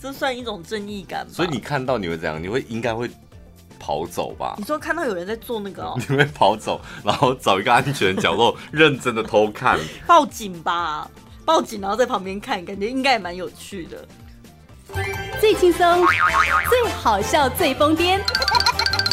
[0.00, 1.32] 这算一种正义感吧？
[1.32, 2.42] 所以你看到你会怎样？
[2.42, 3.10] 你会应该会
[3.78, 4.54] 跑走吧？
[4.58, 11.10] 你说看到有人在做那个、哦， 你会跑走，然后找一个安全角落，认真的偷看， 报警吧？
[11.44, 14.06] 报警，然后在旁边看，感觉应该也蛮有趣的。
[15.40, 16.04] 最轻松、
[16.68, 18.20] 最好笑、最疯癫，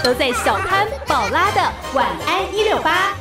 [0.04, 1.62] 都在小潘宝拉的
[1.94, 3.16] 晚安一六八。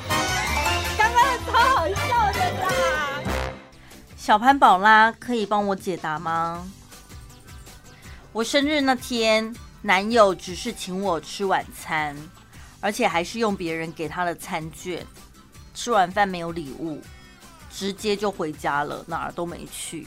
[4.28, 6.70] 小潘宝拉可以帮我解答吗？
[8.30, 12.14] 我生日那天，男友只是请我吃晚餐，
[12.78, 15.02] 而且还是用别人给他的餐券。
[15.72, 17.00] 吃完饭没有礼物，
[17.72, 20.06] 直接就回家了，哪儿都没去。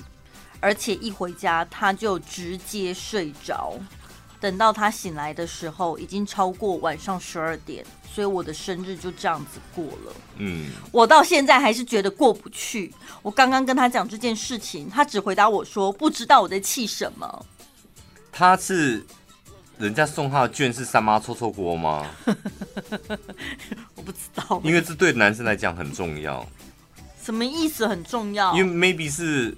[0.59, 3.73] 而且一回家他就直接睡着。
[4.41, 10.13] 等到他醒来的时候，已经超过晚上十二点，所以我的生日就这样子过了。
[10.37, 12.91] 嗯，我到现在还是觉得过不去。
[13.21, 17.45] 我刚刚跟他讲这件事情，他只回答我说不知道我在气什么。
[18.31, 19.05] 他是
[19.77, 22.03] 人家送他的券是三妈臭臭锅吗？
[23.93, 26.43] 我不知道，因为这对男生来讲很重要。
[27.23, 28.57] 什么意思很重要？
[28.57, 29.55] 因为 maybe 是。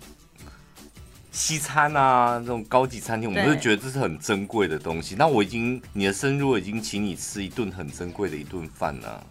[1.33, 5.15] 西餐啊，这种高级餐厅，我们就觉得这是很珍贵的东西。
[5.15, 9.25] 那我已经，你的生日我已经请你吃一顿很珍贵的一顿饭了。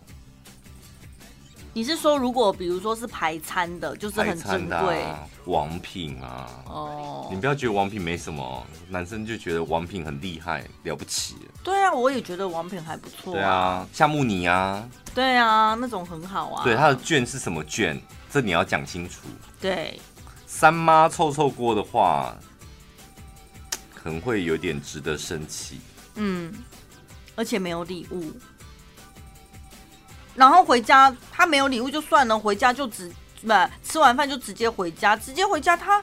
[1.73, 6.51] 你是说，如果比如说是排餐的，就是很珍贵、啊、王品啊？
[6.67, 11.37] 哦，你不要觉得王品没什么，男生就觉得王品很厉害了不起。
[11.63, 13.35] 对啊，我也觉得王品还不错、啊。
[13.35, 14.87] 对啊，夏慕尼啊。
[15.15, 16.65] 对啊，那种很好啊。
[16.65, 17.99] 对，他的券是什么券？
[18.29, 19.21] 这你要讲清楚。
[19.61, 19.99] 对。
[20.55, 22.37] 三妈臭臭锅的话，
[23.95, 25.81] 可能会有点值得生气。
[26.15, 26.53] 嗯，
[27.35, 28.31] 而且没有礼物，
[30.37, 33.49] 然后回家他没有礼物就算了，回家就直不
[33.83, 36.01] 吃完饭就直接回家，直接回家他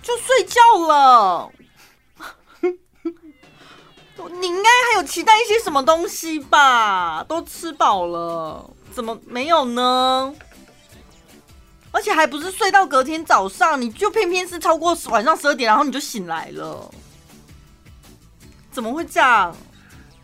[0.00, 1.50] 就睡觉了。
[4.38, 7.24] 你应该还有期待一些什么东西吧？
[7.24, 10.32] 都吃饱了，怎么没有呢？
[11.92, 16.90] 而且还不是睡到隔天早上，你就偏偏是超过晚上十二点，然后你就醒来了，
[18.70, 19.54] 怎么会这样？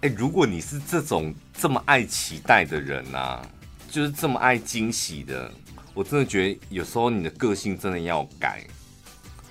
[0.02, 3.44] 哎、欸，如果你是这种这么爱期待的人啊，
[3.90, 5.50] 就是这么爱惊喜的，
[5.94, 8.62] 我真的觉得有时候你的个性真的要改。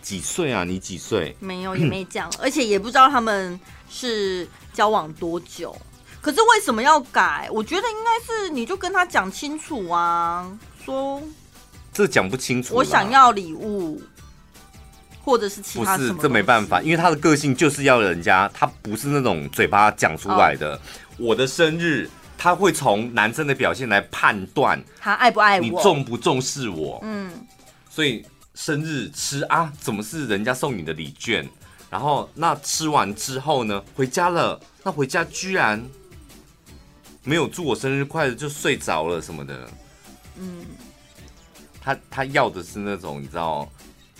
[0.01, 0.63] 几岁啊？
[0.63, 1.35] 你几岁？
[1.39, 5.75] 没有，也没讲， 而且也不知道他们是交往多久。
[6.21, 7.49] 可是为什么要改？
[7.51, 10.47] 我觉得应该是你就跟他讲清楚啊，
[10.85, 11.21] 说。
[11.95, 12.75] 这讲不清楚。
[12.75, 14.01] 我想要礼物，
[15.23, 15.97] 或者是其他。
[15.97, 20.75] 不是，这没办法，因为他的个性就是要人家，他不是那种嘴巴讲出来的。
[20.75, 20.79] 哦、
[21.17, 26.99] 我的生日，他会从男生的表现来判断他爱不爱我，你重不重视我。
[27.03, 27.31] 嗯，
[27.89, 31.47] 所以生日吃啊，怎么是人家送你的礼券？
[31.89, 35.81] 然后那吃完之后呢，回家了，那回家居然
[37.23, 39.69] 没有祝我生日快乐，就睡着了什么的。
[40.37, 40.65] 嗯。
[41.85, 43.69] 他他要的是那种你知道，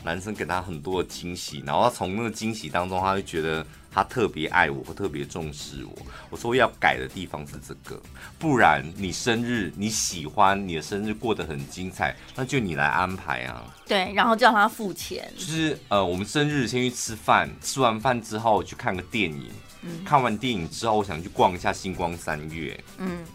[0.03, 6.05] 男生给他很多的惊喜，然后他从那个惊喜当中，他就觉得他特别爱我，或特别重视我。
[6.29, 7.99] 我说要改的地方是这个，
[8.37, 13.63] 不然你生日你喜欢你的生日过得很精彩，那就你来安排啊。
[13.87, 15.27] 对，然后叫他付钱。
[15.35, 19.49] 就是呃，我们生日先去吃饭，吃完饭之后去看个电影，
[19.81, 23.25] 嗯，看完电影之后我想去逛一下星光三月，嗯。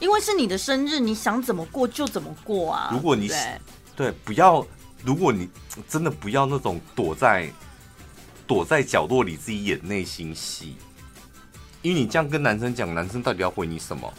[0.00, 2.88] 因为是你的生日，你想怎么过就怎么过啊！
[2.90, 3.60] 如果你对，
[3.94, 4.66] 对，不要
[5.04, 5.48] 如果你
[5.88, 7.48] 真的不要那种躲在
[8.46, 10.76] 躲在角落里自己演内心戏，
[11.82, 14.12] 因为你这样跟男生讲，男生到底要回你什么？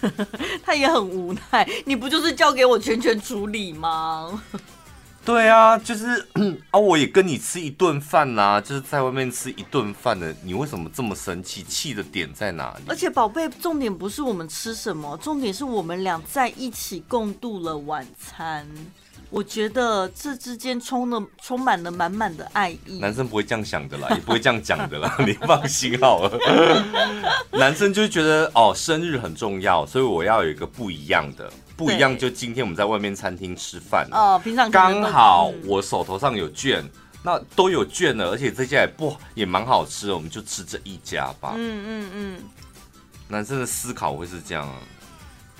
[0.62, 4.42] 他也很无奈，你不就是交给我全权处理吗？
[5.26, 6.24] 对啊，就是
[6.70, 11.64] 啊，我也跟你吃一顿饭呐，就是在外面吃一顿饭的，你为什么这么生气？
[11.64, 12.84] 气的点在哪里？
[12.86, 18.64] 而且宝贝，重点不是我们吃什么，重点是我们俩在一起共度了晚餐。
[19.28, 23.00] 我觉得这之间充了充满了满满的爱意。
[23.00, 26.38] 男生不会这样想的啦，也不会这样讲的啦， 你放心好了。
[27.50, 31.50] 男生就觉得哦，生日很重要，所以我要有一个不一样的。
[31.76, 36.82] 不一样，就今天我们在外面餐厅吃饭哦，平常刚好我手头上有券，
[37.22, 41.52] 那都有券了，而且这家也不也蛮好吃的，我们就吃这一家吧。
[41.54, 42.44] 嗯嗯嗯，
[43.28, 44.74] 男生的思考会是这样啊。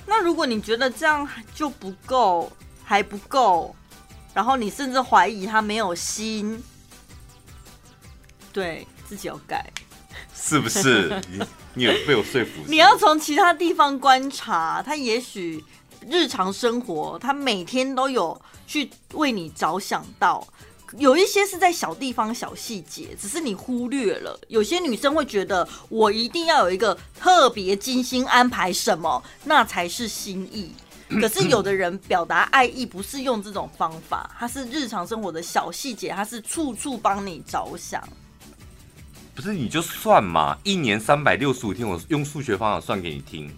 [0.07, 2.51] 那如果你觉得这样就不够，
[2.83, 3.77] 还不够，
[4.33, 6.63] 然后你甚至怀疑他没有心，
[8.55, 9.71] 对自己要改，
[10.35, 11.21] 是不是？
[11.29, 11.45] 你
[11.75, 12.63] 你有被我说服？
[12.67, 15.63] 你要从其他地方观察，他也许。
[16.09, 20.47] 日常生活，他每天都有去为你着想到，
[20.99, 24.39] 有一些是在小地方、小细节，只是你忽略了。
[24.49, 30.71] 有些女生会觉得，我一定要有一个特别精心安排什么，那才是心意。
[31.21, 38.03] 可是有的人表达爱意不是用这种方法，他是日常生活的小细节，他是处处帮你着想。
[39.35, 43.51] 不是你就算嘛，一年三百六十五天，我用数学方法算给你听。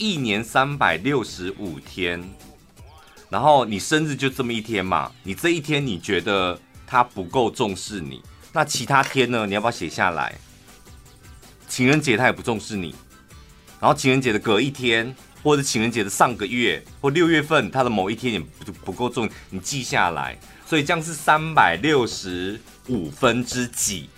[0.00, 2.26] 一年三百六十五天，
[3.28, 5.12] 然后你生日就这么一天嘛？
[5.22, 9.44] 你这一天你觉得他不够重视你，那其他天呢？
[9.44, 10.34] 你要不要写下来？
[11.68, 12.94] 情人节他也不重视你，
[13.78, 20.34] 然后情人节的隔一天，或者情人节的上个月或六月份他的某一天也不不够重，你记下来。
[20.64, 24.08] 所以这样是三百六十五分之几？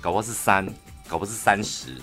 [0.00, 0.64] 搞不好是三，
[1.06, 2.00] 搞不好是三十。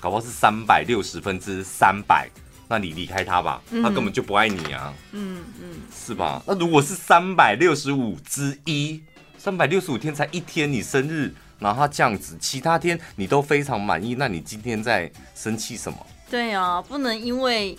[0.00, 2.28] 搞不好是三百六十分之三百，
[2.66, 6.42] 那你离开他吧，他根本就不爱你啊，嗯嗯，是吧？
[6.46, 9.02] 那如果是三百六十五之一，
[9.36, 15.98] 三百六十五天才一天，你生日，然后他这样子，其他天你都非常满意，那你今天在生气什么？
[16.30, 17.76] 对啊，不能因为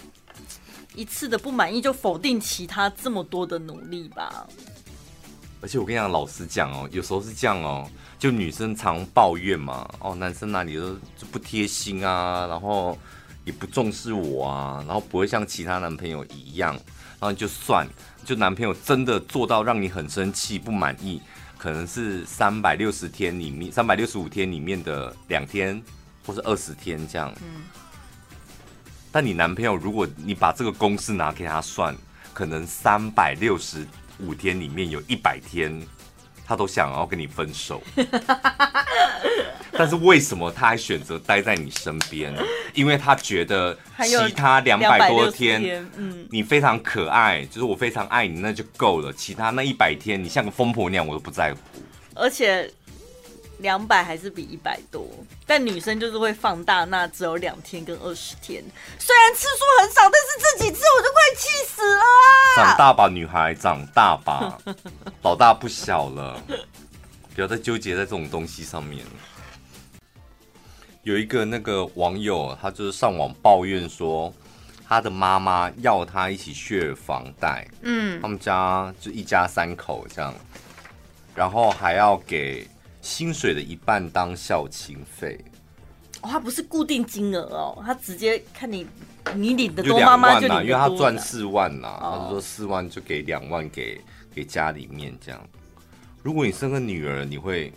[0.93, 4.45] 一次的不满意就否定其他这么多的努力吧。
[5.61, 7.87] 而且我跟你讲，老实讲哦，有时候是这样哦。
[8.17, 12.97] 就女生常抱怨嘛，哦，男生哪里都就不贴心啊，然后
[13.45, 16.73] 也不重视我啊，然后不会像其他男朋友一样，
[17.19, 17.87] 然后就算，
[18.25, 21.21] 就男朋友真的做到让你很生气不满意，
[21.57, 25.81] 可能是三百六十天里面，三百六十五天里面的两天
[26.25, 27.33] 或是二十天这样。
[27.41, 27.63] 嗯。
[29.11, 31.95] 但你男朋友，如果你把这个公式拿给他算，
[32.33, 33.85] 可能三百六十
[34.19, 35.81] 五天里面有一百天。
[36.43, 37.81] 他都想要跟你分手，
[39.71, 42.35] 但是为什么他还选择待在你身边？
[42.73, 49.13] 因为他觉得其他两百多天，嗯，你非常可爱，就是我非常爱你，那就够了。
[49.13, 51.59] 其他那一百天，你像个疯婆娘，我都不在乎。
[52.15, 52.69] 而且。
[53.61, 55.07] 两百还是比一百多，
[55.45, 58.63] 但女生就是会放大，那只有两天跟二十天，
[58.97, 62.55] 虽然次数很少，但是这几次我就快气死了啊！
[62.55, 64.57] 长大吧，女孩，长大吧，
[65.21, 66.41] 老大不小了，
[67.35, 69.11] 不要再纠结在这种东西上面了。
[71.03, 74.33] 有一个那个网友，他就是上网抱怨说，
[74.87, 80.33] 他的妈妈要他一起 share 房贷，嗯，他们家就一家三口这样，
[81.35, 82.67] 然后还要给。
[83.01, 85.43] 薪水的一半当孝亲费，
[86.21, 88.85] 哦，他不是固定金额哦，他直接看你
[89.35, 93.99] 你领的多，妈妈就领的多，因为他赚四万呐，他就说四万就给两万给
[94.33, 95.41] 给家里面这样。
[96.23, 97.73] 如果你生个女儿，你会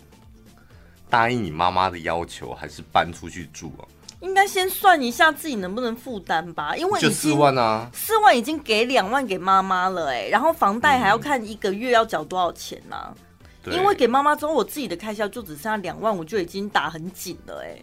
[1.09, 3.83] 答应你妈妈的要求，还是搬出去住啊？
[4.21, 13.13] 应该先算一下自己能不能负担吧，因为就四万啊，四万已经给两万给妈妈了哎，然后房贷还要看一个月要缴多少钱呢、啊？
[13.71, 17.77] 因为给妈妈之后，我自己的开销就只剩下两万，我就已经打很紧了哎。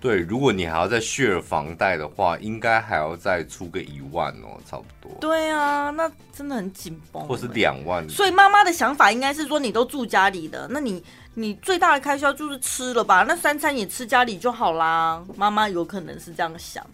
[0.00, 5.16] 对，如果你还要再 share 房贷的话，应该还要再出个一万哦，差不多。
[5.20, 7.24] 对啊，那真的很紧绷。
[7.28, 8.08] 或是两万。
[8.08, 11.00] 所以妈妈的想法应该是说，你都住家里的，那你
[11.34, 13.22] 你最大的开销就是吃了吧？
[13.22, 15.22] 那三餐也吃家里就好啦。
[15.36, 16.84] 妈妈有可能是这样想，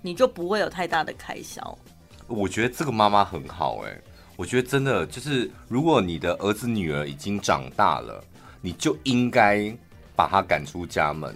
[0.00, 1.78] 你就不会有太大的开销。
[2.26, 3.94] 我觉得这个妈妈很好哎。
[4.36, 8.22] 我觉得真的就是，如果你的儿子女儿已经长大了，
[8.60, 9.72] 你就应该
[10.16, 11.34] 把他赶出家门。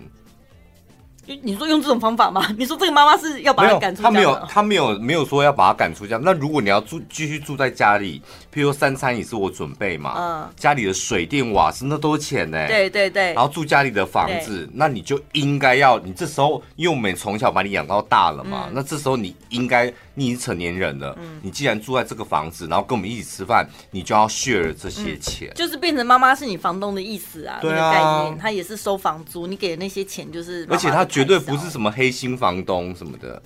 [1.42, 2.42] 你说用这种方法吗？
[2.57, 4.09] 你说这个妈妈是要把他赶出家？
[4.09, 6.16] 他没有，他没有，没有说要把他赶出家。
[6.16, 8.18] 那如果你要住，继续住在家里，
[8.51, 12.66] 譬如说三餐也是我准备嘛，嗯，家里的水电瓦斯那都是钱呢。
[12.66, 13.34] 对对对。
[13.34, 33.40] 然后住家里的房子，那你就应该要，你这时候因为我们从小把你养到大了嘛，那这时候你应该，你已经成年人了，你既然住在这个房子，然后跟我们一起吃饭，你就要 share 这些钱，就是变成妈妈是你房东的意思啊，对啊，概念，他也是收房租，你给的那些钱就是，而且他绝对不是什么黑心房东什么的，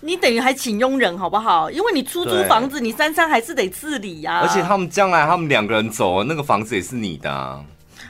[0.00, 1.68] 你等于还请佣人好不好？
[1.70, 4.40] 因为你出租房子，你三餐还是得自理呀。
[4.42, 7.28] 而且他们将来他们两个人走了，那个房子也是你的。
[7.28, 7.64] 啊。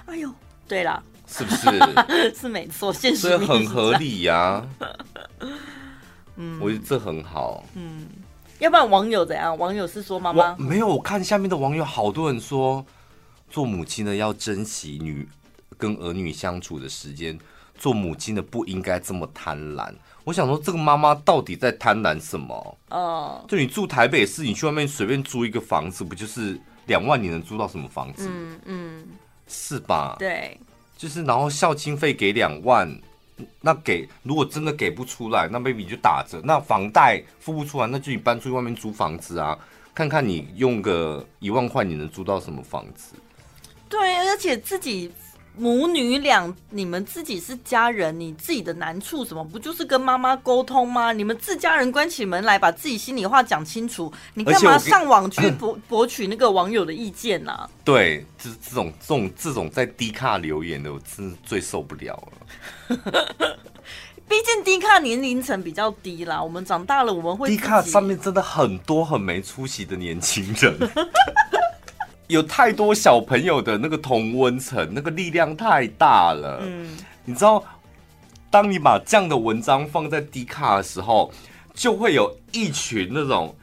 [0.05, 0.29] 哎呦，
[0.69, 1.67] 对了，是不是？
[2.39, 4.63] 是没错，现实很合理呀。
[6.43, 7.65] 嗯，我觉得这很好。
[7.75, 8.09] 嗯，
[8.59, 9.57] 要不然网友怎样？
[9.57, 12.85] 网友是说妈妈没有，我看下面的网友好多人说，
[13.49, 15.29] 做母亲的要珍惜女
[15.79, 17.39] 跟儿女相处的时间。
[17.79, 19.93] 做母亲的不应该这么贪婪。
[20.23, 22.79] 我想说，这个妈妈到底在贪婪什么？
[22.91, 27.21] 哦，就你住台北市，你去外面随便租一个房子，不就是两万？
[27.21, 28.29] 你能租到什么房子？
[28.31, 29.05] 嗯嗯，
[29.49, 30.15] 是吧？
[30.17, 30.57] 对，
[30.97, 32.89] 就是然后孝亲费给两万，
[33.61, 36.41] 那给如果真的给不出来，那 baby 就打折。
[36.45, 39.59] 那房贷付不出来，那就你搬出去外面租房子啊，
[39.95, 43.15] 看看你用个一万块，你能租到什么房子？
[43.89, 45.11] 对，而且自己。
[45.57, 51.13] 母女俩，你们自己是家人，你自己的难处什么，不就是跟妈妈沟通吗？
[51.13, 57.71] 你们自家人关起门来，把自己心里话讲清楚，你干嘛上网去 博博取那个网友的意见呢、啊？
[57.85, 62.97] 对，就是这种这种这种在低卡留言的，我真的最受不了了。
[64.27, 70.75] 毕竟低卡年龄层比较低啦，我们长大了，我们会低卡上面真的很多很没出息的年轻人。
[72.33, 76.61] 有太多小朋友的那个同温层，那个力量太大了。
[76.63, 77.63] 嗯，你知道，
[78.51, 81.31] 当你把这样的文章放在 D 卡的时候，
[81.75, 83.55] 就会有一群那种，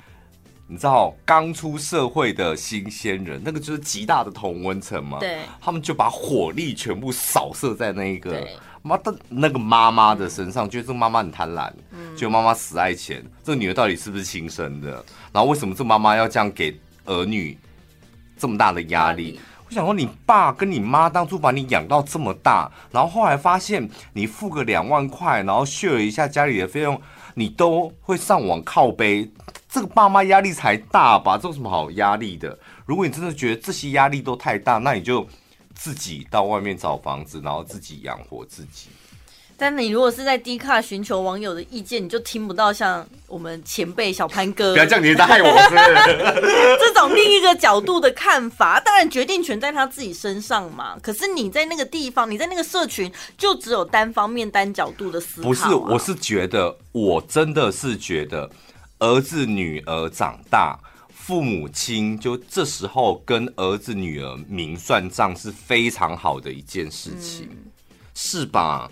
[0.68, 5.18] 你知道，刚出社会的新鲜人，那个就是极大的同温层嘛。
[5.18, 8.48] 对，他们就把火力全部扫射在那一个
[8.84, 15.04] 妈的那个妈妈的身上，觉得这个妈妈很贪婪，嗯，觉得妈妈死爱钱，这个女儿到底是不是亲生的？
[15.34, 17.58] 然后为什么这妈妈要这样给儿女？
[18.40, 27.00] 这么大的压力，我想说，你爸跟你妈当初把你养到这么大，然后后来发现你付个两万块，然后 share 一下家里的费用，
[27.36, 29.30] 你都会上网靠背，
[29.68, 31.38] 这个爸妈压力才大吧？
[31.38, 32.58] 这有什么好压力的？
[32.86, 35.28] 如果你真的觉得这些压力都太大，那你就
[35.76, 38.90] 自己到外面找房子，然后自己养活自己。
[39.60, 45.50] 但你如果是在 D 卡寻求网友的意见，你就听不到像我们前辈小潘哥，不要这样，你在害我？
[46.80, 50.98] 这种另一个角度的看法，当然决定权在他自己身上嘛。
[51.04, 55.50] 可是你在那个地方，你在那个社群，就只有单方面、单角度的思考啊。
[55.50, 58.50] 不是，我是觉得，我真的是觉得，
[59.00, 60.80] 儿子女儿长大，
[61.14, 67.72] 父母亲就这时候跟儿子女儿明算账是非常好的一件事情，嗯、
[68.16, 68.90] 是吧？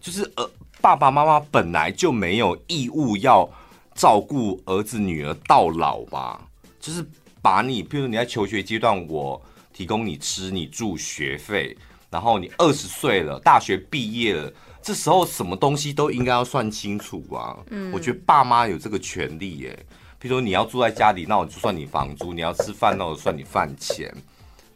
[0.00, 3.48] 就是呃，爸爸妈妈本来就没有义务要
[3.94, 6.40] 照顾儿子女儿到老吧？
[6.80, 7.04] 就是
[7.42, 9.40] 把你，比如你在求学阶段，我
[9.72, 11.76] 提供你吃、你住、学费，
[12.10, 17.56] 然后你二十岁了，大学毕业了，这时候什么东西都应该要算清楚啊。
[17.70, 19.86] 嗯，我觉得爸妈有这个权利耶。
[20.20, 24.12] 譬如说你要住在家里，那我就算你房租；你要吃饭，那我算你饭钱。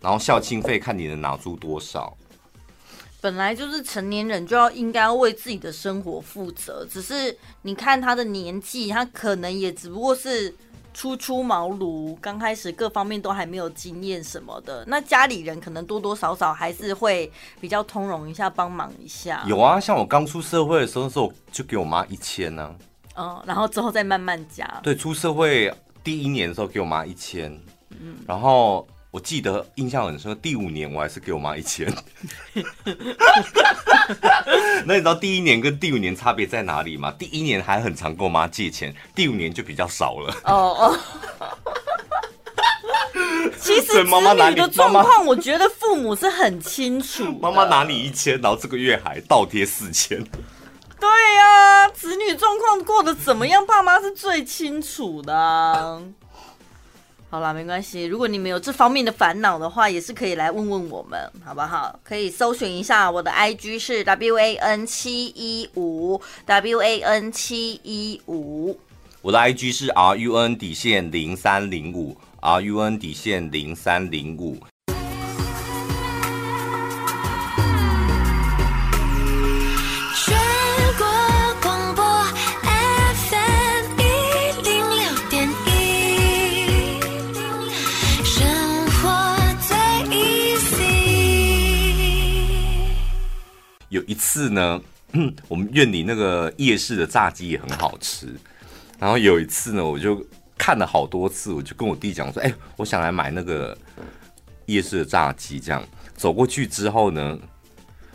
[0.00, 2.16] 然后校庆费看你能拿出多少。
[3.22, 10.52] 本来就是成年人就要应该要为自己的生活负责，只是你看他的年纪，他可能也只不过是
[10.92, 14.84] 初出茅庐，刚开始各方面都还没有经验什么的。
[14.88, 19.44] 那家里人可能多多少少还是会比较通融一下，帮忙一下。
[19.46, 22.74] 有啊，像我刚出社会的时候，那时候就给我妈一千呢。
[23.14, 24.66] 嗯，然后之后再慢慢加。
[24.82, 27.52] 对，出社会第一年的时候给我妈一千，
[27.90, 28.84] 嗯，然后。
[29.12, 31.86] 我记得印象很深，第五年我还是给我妈一千。
[34.86, 37.14] 那你知道第一年跟第五年差别在哪里吗？
[37.18, 40.34] 第一年还很常跟我妈借钱，第五年就比较少了。
[40.44, 40.98] 哦哦。
[43.60, 47.24] 其实子女的状况，我觉得父母是很清楚。
[47.38, 50.24] 妈妈拿你一千，然后这个月还倒贴四千。
[50.98, 56.00] 对呀、啊，子女状况过得怎么样，爸妈是最清楚的、啊。
[57.32, 58.04] 好啦，没关系。
[58.04, 61.98] 如果你们有这方面的烦恼的话，也是可以来问问我们，好不好？
[62.04, 68.78] 可以搜寻一下我的 IG 是 W A N 七一五 W A N 七一五。
[69.22, 74.58] 我的 IG 是 R U N 底线零三零五 R U N 底线零三零五。
[94.04, 94.80] 一次呢，
[95.48, 98.28] 我们院里那个夜市的炸鸡也很好吃。
[98.98, 100.24] 然后有一次呢，我就
[100.56, 103.76] 看了好多次，我就跟我弟讲说：“哎，我想来买那个
[104.66, 105.82] 夜市的炸鸡。”这样
[106.16, 107.38] 走过去之后呢，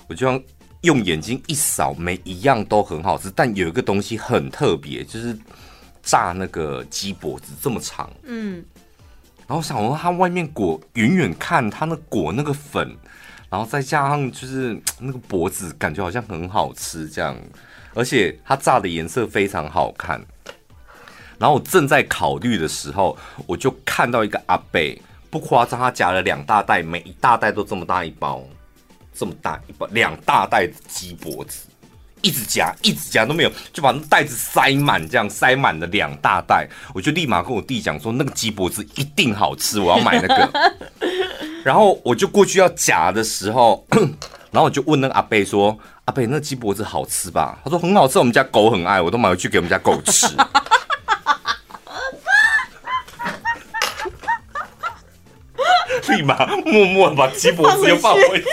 [0.07, 0.43] 我就用
[0.81, 5.37] 用眼睛一扫，每一样都很好吃，但有一个东西很特别，就是
[6.01, 8.09] 炸那个鸡脖子这么长。
[8.23, 8.63] 嗯。
[9.45, 12.95] 然后想说，它外面裹，远远看它那裹那个粉，
[13.49, 17.35] 然后再加上就是 那个脖子，感觉好像很好吃这样，
[17.93, 20.21] 而且它炸的颜色非常好看。
[21.39, 28.43] 然后我正在考虑的时候，我就看到一个阿贝，不夸张，他夹了两大袋，每一大袋都这么大一包，
[29.13, 31.66] 这么大一包，两大袋鸡脖子。
[32.21, 40.49] 一直夹，一直夹都没有，就把那袋子塞满，这样塞满了两大袋，我就立马跟我弟讲说，那个鸡脖子一定好吃，我要买那个。
[41.63, 43.85] 然后我就过去要夹的时候，
[44.51, 50.27] 然后我就问那个阿贝说：“阿贝，那鸡脖子好吃吧？”他说：“很好吃，我们家狗很爱，我都买回去给我们家狗吃。”
[56.07, 58.45] 立马默默把鸡脖子又放回去。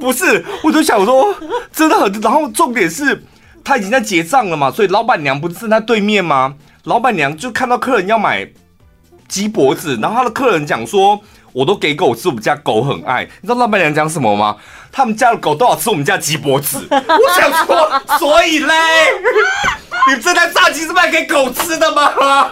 [0.00, 1.34] 不是，我就想说，
[1.72, 2.10] 真的很。
[2.20, 3.22] 然后重点是，
[3.62, 6.54] 他已经在结账了嘛，所以老板娘不是在对面吗？
[6.84, 8.48] 老板娘就看到客人要买
[9.28, 11.20] 鸡脖子，然后他的客人讲说
[11.52, 14.56] ：“我都给狗吃，我们家狗很爱。”你知道老板娘讲什么吗？
[14.90, 16.84] 他们家的狗都要吃我们家鸡脖子。
[16.90, 18.74] 我想说，所以嘞，
[20.08, 22.50] 你这台炸鸡是卖给狗吃的吗？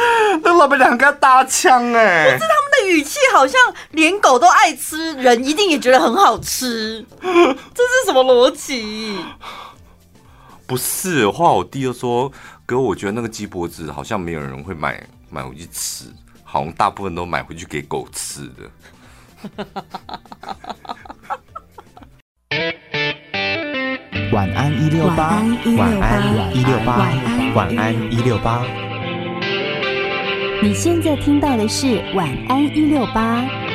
[0.42, 9.18] 那老板娘跟他搭腔哎，可是他们的语气好像连狗都爱吃，人一定也觉得很好吃， 这是什么逻辑？
[10.66, 12.30] 不是，后来我弟又说，
[12.64, 16.04] 哥，我觉得那个鸡脖子好像没有人会买买回去吃，
[16.44, 18.70] 好像大部分都买回去给狗吃的。
[24.32, 25.42] 晚安一六八，
[25.76, 26.98] 晚安一六八，
[27.54, 28.64] 晚安一六八。
[30.62, 33.69] 你现在听到的是晚安一六八。